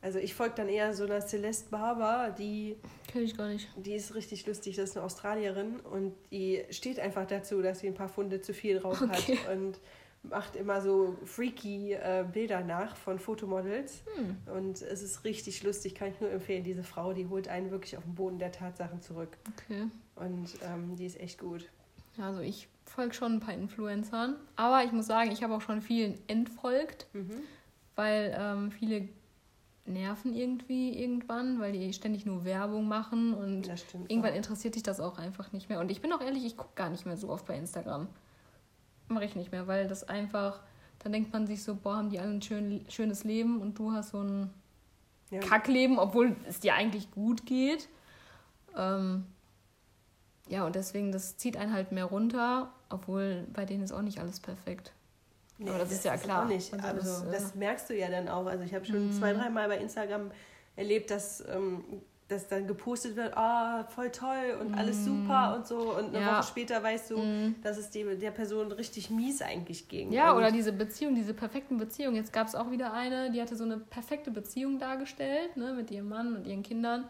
Also 0.00 0.18
ich 0.20 0.32
folge 0.34 0.54
dann 0.56 0.68
eher 0.68 0.94
so 0.94 1.04
einer 1.04 1.20
Celeste 1.20 1.70
Barber, 1.70 2.32
die, 2.36 2.76
Kenn 3.08 3.22
ich 3.24 3.36
gar 3.36 3.48
nicht. 3.48 3.68
die 3.76 3.94
ist 3.94 4.14
richtig 4.14 4.46
lustig, 4.46 4.76
das 4.76 4.90
ist 4.90 4.96
eine 4.96 5.04
Australierin 5.04 5.80
und 5.80 6.14
die 6.30 6.64
steht 6.70 7.00
einfach 7.00 7.26
dazu, 7.26 7.62
dass 7.62 7.80
sie 7.80 7.88
ein 7.88 7.94
paar 7.94 8.08
Funde 8.08 8.40
zu 8.40 8.54
viel 8.54 8.78
drauf 8.78 9.02
Okay. 9.02 9.36
hat 9.38 9.56
und 9.56 9.80
macht 10.22 10.54
immer 10.56 10.80
so 10.82 11.16
freaky 11.24 11.94
äh, 11.94 12.24
Bilder 12.32 12.60
nach 12.62 12.94
von 12.96 13.18
Fotomodels. 13.18 14.02
Hm. 14.16 14.36
Und 14.54 14.82
es 14.82 15.02
ist 15.02 15.24
richtig 15.24 15.62
lustig, 15.64 15.94
kann 15.96 16.08
ich 16.12 16.20
nur 16.20 16.30
empfehlen. 16.30 16.62
Diese 16.62 16.82
Frau, 16.84 17.12
die 17.12 17.26
holt 17.26 17.48
einen 17.48 17.70
wirklich 17.72 17.96
auf 17.96 18.04
den 18.04 18.14
Boden 18.14 18.38
der 18.38 18.52
Tatsachen 18.52 19.00
zurück. 19.02 19.36
Okay. 19.56 19.86
Und 20.20 20.48
ähm, 20.62 20.96
die 20.96 21.06
ist 21.06 21.18
echt 21.20 21.38
gut. 21.38 21.68
Also 22.20 22.40
ich 22.40 22.68
folge 22.84 23.14
schon 23.14 23.34
ein 23.34 23.40
paar 23.40 23.54
Influencern. 23.54 24.36
Aber 24.56 24.82
ich 24.84 24.92
muss 24.92 25.06
sagen, 25.06 25.30
ich 25.30 25.42
habe 25.42 25.54
auch 25.54 25.60
schon 25.60 25.80
vielen 25.82 26.18
entfolgt, 26.26 27.06
Mhm. 27.12 27.40
weil 27.94 28.36
ähm, 28.38 28.70
viele 28.72 29.08
nerven 29.86 30.34
irgendwie 30.34 30.98
irgendwann, 31.00 31.60
weil 31.60 31.72
die 31.72 31.92
ständig 31.92 32.26
nur 32.26 32.44
Werbung 32.44 32.88
machen 32.88 33.32
und 33.32 33.66
irgendwann 34.08 34.32
auch. 34.32 34.36
interessiert 34.36 34.74
dich 34.74 34.82
das 34.82 35.00
auch 35.00 35.18
einfach 35.18 35.52
nicht 35.52 35.68
mehr. 35.70 35.80
Und 35.80 35.90
ich 35.90 36.00
bin 36.02 36.12
auch 36.12 36.20
ehrlich, 36.20 36.44
ich 36.44 36.56
gucke 36.56 36.74
gar 36.74 36.90
nicht 36.90 37.06
mehr 37.06 37.16
so 37.16 37.30
oft 37.30 37.46
bei 37.46 37.56
Instagram. 37.56 38.06
Mache 39.08 39.24
ich 39.24 39.34
nicht 39.36 39.50
mehr, 39.50 39.66
weil 39.66 39.88
das 39.88 40.06
einfach, 40.06 40.60
dann 40.98 41.12
denkt 41.12 41.32
man 41.32 41.46
sich 41.46 41.62
so, 41.62 41.74
boah, 41.74 41.96
haben 41.96 42.10
die 42.10 42.18
alle 42.18 42.32
ein 42.32 42.42
schön, 42.42 42.84
schönes 42.90 43.24
Leben 43.24 43.62
und 43.62 43.78
du 43.78 43.92
hast 43.92 44.10
so 44.10 44.20
ein 44.20 44.50
ja, 45.30 45.40
Kackleben, 45.40 45.98
obwohl 45.98 46.36
es 46.46 46.60
dir 46.60 46.74
eigentlich 46.74 47.10
gut 47.10 47.46
geht. 47.46 47.88
Ähm, 48.76 49.24
ja, 50.48 50.64
und 50.66 50.74
deswegen, 50.74 51.12
das 51.12 51.36
zieht 51.36 51.56
einen 51.56 51.72
halt 51.72 51.92
mehr 51.92 52.04
runter, 52.06 52.70
obwohl 52.90 53.46
bei 53.52 53.64
denen 53.64 53.82
ist 53.84 53.92
auch 53.92 54.02
nicht 54.02 54.18
alles 54.20 54.40
perfekt. 54.40 54.92
nee, 55.58 55.68
aber 55.70 55.78
das 55.80 55.92
ist 55.92 56.04
ja 56.04 56.16
klar. 56.16 56.44
Auch 56.44 56.48
nicht. 56.48 56.72
Also 56.72 56.86
Also, 56.86 56.98
das, 56.98 57.22
äh, 57.22 57.32
das 57.32 57.54
merkst 57.54 57.90
du 57.90 57.96
ja 57.96 58.08
dann 58.08 58.28
auch. 58.28 58.46
Also 58.46 58.64
ich 58.64 58.74
habe 58.74 58.84
schon 58.84 59.08
Mhm. 59.08 59.12
zwei, 59.12 59.32
dreimal 59.32 59.68
bei 59.68 59.78
Instagram 59.78 60.30
erlebt, 60.76 61.10
dass, 61.10 61.44
ähm, 61.48 61.82
dass 62.28 62.46
dann 62.46 62.66
gepostet 62.66 63.16
wird, 63.16 63.34
ah, 63.36 63.84
voll 63.84 64.10
toll 64.10 64.58
und 64.60 64.74
alles 64.74 65.04
super 65.04 65.54
und 65.56 65.66
so. 65.66 65.94
Und 65.96 66.08
eine 66.08 66.08
Mhm. 66.08 66.14
Ja. 66.26 66.36
Woche 66.38 66.46
später 66.46 66.82
weißt 66.82 67.10
du, 67.10 67.18
Mhm. 67.18 67.54
dass 67.62 67.78
es 67.78 67.88
die, 67.90 68.04
der 68.04 68.30
Person 68.30 68.70
richtig 68.70 69.08
mies 69.10 69.40
eigentlich 69.42 69.88
ging. 69.88 70.12
Ja, 70.12 70.32
und, 70.32 70.38
oder 70.38 70.52
diese 70.52 70.72
Beziehung, 70.72 71.14
diese 71.14 71.32
perfekten 71.34 71.78
Beziehungen. 71.78 72.16
Jetzt 72.16 72.32
gab 72.32 72.46
es 72.46 72.54
auch 72.54 72.70
wieder 72.70 72.92
eine, 72.92 73.30
die 73.32 73.40
hatte 73.40 73.56
so 73.56 73.64
eine 73.64 73.78
perfekte 73.78 74.30
Beziehung 74.30 74.78
dargestellt, 74.78 75.56
ne, 75.56 75.72
mit 75.72 75.90
ihrem 75.90 76.08
Mann 76.10 76.36
und 76.36 76.46
ihren 76.46 76.62
Kindern. 76.62 77.04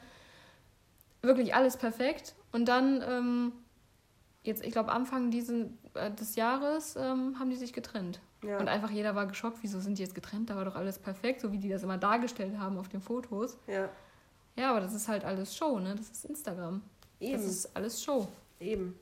Wirklich 1.22 1.54
alles 1.54 1.76
perfekt. 1.76 2.35
Und 2.52 2.66
dann, 2.66 3.02
ähm, 3.07 3.52
jetzt, 4.42 4.64
ich 4.64 4.72
glaube, 4.72 4.92
Anfang 4.92 5.31
diesen, 5.31 5.78
äh, 5.94 6.11
des 6.12 6.37
Jahres 6.37 6.96
ähm, 6.96 7.38
haben 7.38 7.50
die 7.50 7.57
sich 7.57 7.72
getrennt. 7.72 8.20
Ja. 8.44 8.59
Und 8.59 8.68
einfach 8.68 8.90
jeder 8.90 9.14
war 9.16 9.26
geschockt, 9.26 9.59
wieso 9.62 9.81
sind 9.81 9.98
die 9.98 10.02
jetzt 10.02 10.14
getrennt? 10.14 10.48
Da 10.50 10.57
war 10.57 10.64
doch 10.64 10.76
alles 10.76 10.98
perfekt, 10.98 11.40
so 11.40 11.50
wie 11.52 11.59
die 11.59 11.68
das 11.68 11.83
immer 11.83 11.98
dargestellt 11.98 12.57
haben 12.59 12.78
auf 12.78 12.88
den 12.88 13.00
Fotos. 13.00 13.59
ja, 13.66 13.88
Ja, 14.57 14.70
aber 14.70 14.81
das 14.81 14.94
ist 14.94 15.09
halt 15.09 15.24
alles 15.24 15.57
Show, 15.57 15.78
ne? 15.81 15.94
Das 15.96 16.09
ist 16.09 16.24
Instagram. 16.24 16.83
eben. 17.20 17.33
Das 17.33 17.44
ist 17.44 17.76
alles 17.76 18.02
Show. 18.02 18.28
Eben. 18.61 18.96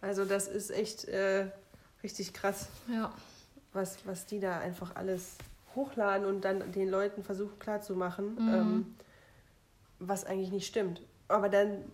Also 0.00 0.24
das 0.24 0.48
ist 0.48 0.70
echt 0.70 1.04
äh, 1.04 1.50
richtig 2.02 2.32
krass, 2.32 2.68
Ja. 2.90 3.12
was, 3.74 3.98
was 4.06 4.24
die 4.26 4.40
da 4.40 4.58
einfach 4.60 4.96
alles 4.96 5.36
hochladen 5.74 6.26
und 6.26 6.42
dann 6.46 6.72
den 6.72 6.88
Leuten 6.88 7.22
versuchen 7.22 7.58
klarzumachen, 7.58 8.34
Mhm. 8.36 8.54
ähm, 8.54 8.94
was 9.98 10.24
eigentlich 10.24 10.50
nicht 10.50 10.66
stimmt. 10.66 11.02
Aber 11.28 11.48
dann, 11.48 11.84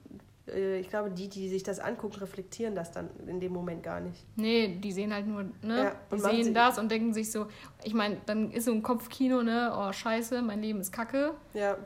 äh, 0.49 0.79
ich 0.79 0.89
glaube, 0.89 1.11
die, 1.11 1.29
die 1.29 1.49
sich 1.49 1.63
das 1.63 1.81
angucken, 1.81 2.17
reflektieren 2.21 2.75
das 2.75 2.93
dann 2.93 3.11
in 3.27 3.41
dem 3.41 3.53
Moment 3.53 3.83
gar 3.83 4.01
nicht. 4.01 4.25
Nee, 4.37 4.79
die 4.81 4.93
sehen 4.93 5.13
halt 5.13 5.27
nur, 5.27 5.43
ne? 5.63 5.77
Ja, 5.77 5.95
die 6.13 6.19
sehen 6.21 6.55
das 6.55 6.79
und 6.79 6.91
denken 6.91 7.13
sich 7.13 7.31
so, 7.33 7.47
ich 7.85 7.95
meine, 7.95 8.19
dann 8.27 8.51
ist 8.53 8.67
so 8.67 8.73
ein 8.73 8.83
Kopfkino, 8.83 9.43
ne? 9.43 9.73
Oh, 9.77 9.93
scheiße, 9.93 10.41
mein 10.43 10.63
Leben 10.63 10.81
ist 10.81 10.93
kacke. 10.93 11.35
Ja, 11.53 11.77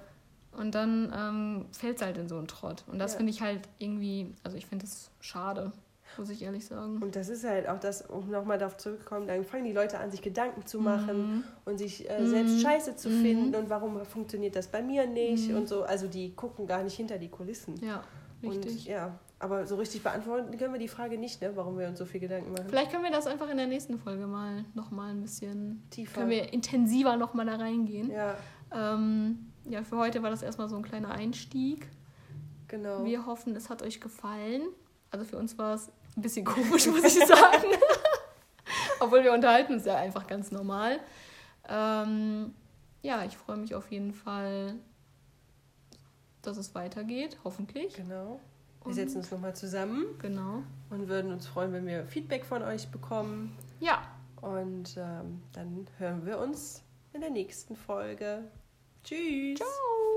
Und 0.53 0.75
dann 0.75 1.13
ähm, 1.17 1.67
fällt 1.73 1.97
es 1.97 2.03
halt 2.03 2.19
in 2.19 2.29
so 2.29 2.37
einen 2.37 2.49
Trott. 2.49 2.85
Und 2.89 2.99
das 2.99 3.13
Ja. 3.13 3.17
finde 3.19 3.31
ich 3.31 3.41
halt 3.43 3.69
irgendwie, 3.79 4.35
also 4.45 4.57
ich 4.57 4.67
finde 4.67 4.85
das 4.85 5.11
schade, 5.21 5.73
muss 6.19 6.31
ich 6.31 6.43
ehrlich 6.43 6.67
sagen. 6.67 7.01
und 7.03 7.15
das 7.17 7.29
ist 7.29 7.45
halt 7.45 7.69
auch 7.69 7.79
das, 7.81 8.03
um 8.03 8.31
nochmal 8.31 8.59
darauf 8.59 8.77
zurückzukommen, 8.77 9.27
dann 9.27 9.45
fangen 9.45 9.65
die 9.65 9.73
Leute 9.73 9.99
an, 9.99 10.11
sich 10.11 10.21
Gedanken 10.23 10.67
zu 10.67 10.81
machen 10.81 11.37
Mhm. 11.37 11.45
und 11.65 11.79
sich 11.79 12.09
äh, 12.11 12.21
Mhm. 12.21 12.27
selbst 12.27 12.61
scheiße 12.61 12.97
zu 12.97 13.09
Mhm. 13.09 13.23
finden 13.23 13.55
und 13.55 13.71
warum 13.71 14.05
funktioniert 14.05 14.57
das 14.57 14.69
bei 14.69 14.83
mir 14.83 15.07
nicht 15.07 15.49
Mhm. 15.51 15.57
und 15.57 15.69
so. 15.69 15.83
Also 15.85 16.07
die 16.09 16.35
gucken 16.35 16.67
gar 16.67 16.83
nicht 16.83 16.95
hinter 16.97 17.19
die 17.19 17.29
Kulissen. 17.29 17.75
Ja, 17.85 18.03
richtig. 18.43 18.73
Und 18.81 18.85
ja, 18.87 19.19
aber 19.41 19.67
so 19.67 19.77
richtig 19.77 20.03
beantworten 20.03 20.57
können 20.59 20.73
wir 20.73 20.81
die 20.81 20.89
Frage 20.89 21.17
nicht, 21.17 21.41
ne, 21.41 21.53
warum 21.55 21.79
wir 21.79 21.87
uns 21.89 21.99
so 21.99 22.05
viel 22.05 22.21
Gedanken 22.21 22.51
machen. 22.53 22.67
Vielleicht 22.69 22.91
können 22.91 23.05
wir 23.05 23.13
das 23.13 23.27
einfach 23.29 23.49
in 23.49 23.57
der 23.57 23.69
nächsten 23.69 23.99
Folge 23.99 24.27
mal 24.27 24.65
nochmal 24.75 25.11
ein 25.11 25.23
bisschen, 25.23 25.83
Tiefer. 25.91 26.21
können 26.21 26.31
wir 26.31 26.53
intensiver 26.53 27.17
nochmal 27.17 27.47
da 27.47 27.55
reingehen. 27.57 28.11
Ja, 28.11 28.35
Ähm, 28.71 29.47
ja, 29.65 29.83
für 29.83 29.97
heute 29.97 30.23
war 30.23 30.29
das 30.31 30.43
erstmal 30.43 30.69
so 30.69 30.77
ein 30.77 30.83
kleiner 30.83 31.11
Einstieg. 31.13 31.89
genau. 32.67 33.05
Wir 33.05 33.25
hoffen, 33.27 33.57
es 33.57 33.71
hat 33.71 33.83
euch 33.83 34.01
gefallen. 34.01 34.63
Also 35.11 35.25
für 35.25 35.39
uns 35.39 35.57
war 35.57 35.75
es 35.75 35.91
ein 36.17 36.23
bisschen 36.23 36.45
komisch, 36.45 36.87
muss 36.87 37.05
ich 37.05 37.27
sagen. 37.27 37.67
Obwohl 39.01 39.23
wir 39.23 39.33
unterhalten 39.33 39.75
uns 39.75 39.85
ja 39.85 39.97
einfach 39.97 40.27
ganz 40.27 40.51
normal. 40.51 40.99
Ähm, 41.69 42.55
ja, 43.03 43.25
ich 43.25 43.37
freue 43.37 43.57
mich 43.57 43.75
auf 43.75 43.91
jeden 43.93 44.13
Fall, 44.13 44.75
dass 46.43 46.57
es 46.57 46.75
weitergeht, 46.75 47.39
hoffentlich. 47.45 47.95
genau. 47.95 48.41
Wir 48.85 48.95
setzen 48.95 49.19
uns 49.19 49.31
nochmal 49.31 49.55
zusammen 49.55 50.07
Genau. 50.21 50.63
und 50.91 51.09
würden 51.09 51.31
uns 51.33 51.47
freuen, 51.47 51.73
wenn 51.75 51.87
wir 51.87 52.07
Feedback 52.07 52.45
von 52.45 52.63
euch 52.63 52.89
bekommen. 52.89 53.55
Ja, 53.81 54.01
Und 54.41 54.97
ähm, 54.97 55.43
dann 55.53 55.87
hören 55.99 56.25
wir 56.25 56.39
uns 56.39 56.83
in 57.13 57.21
der 57.21 57.31
nächsten 57.31 57.77
Folge. 57.77 58.45
Tschüss. 59.05 59.59
ciao. 59.59 60.08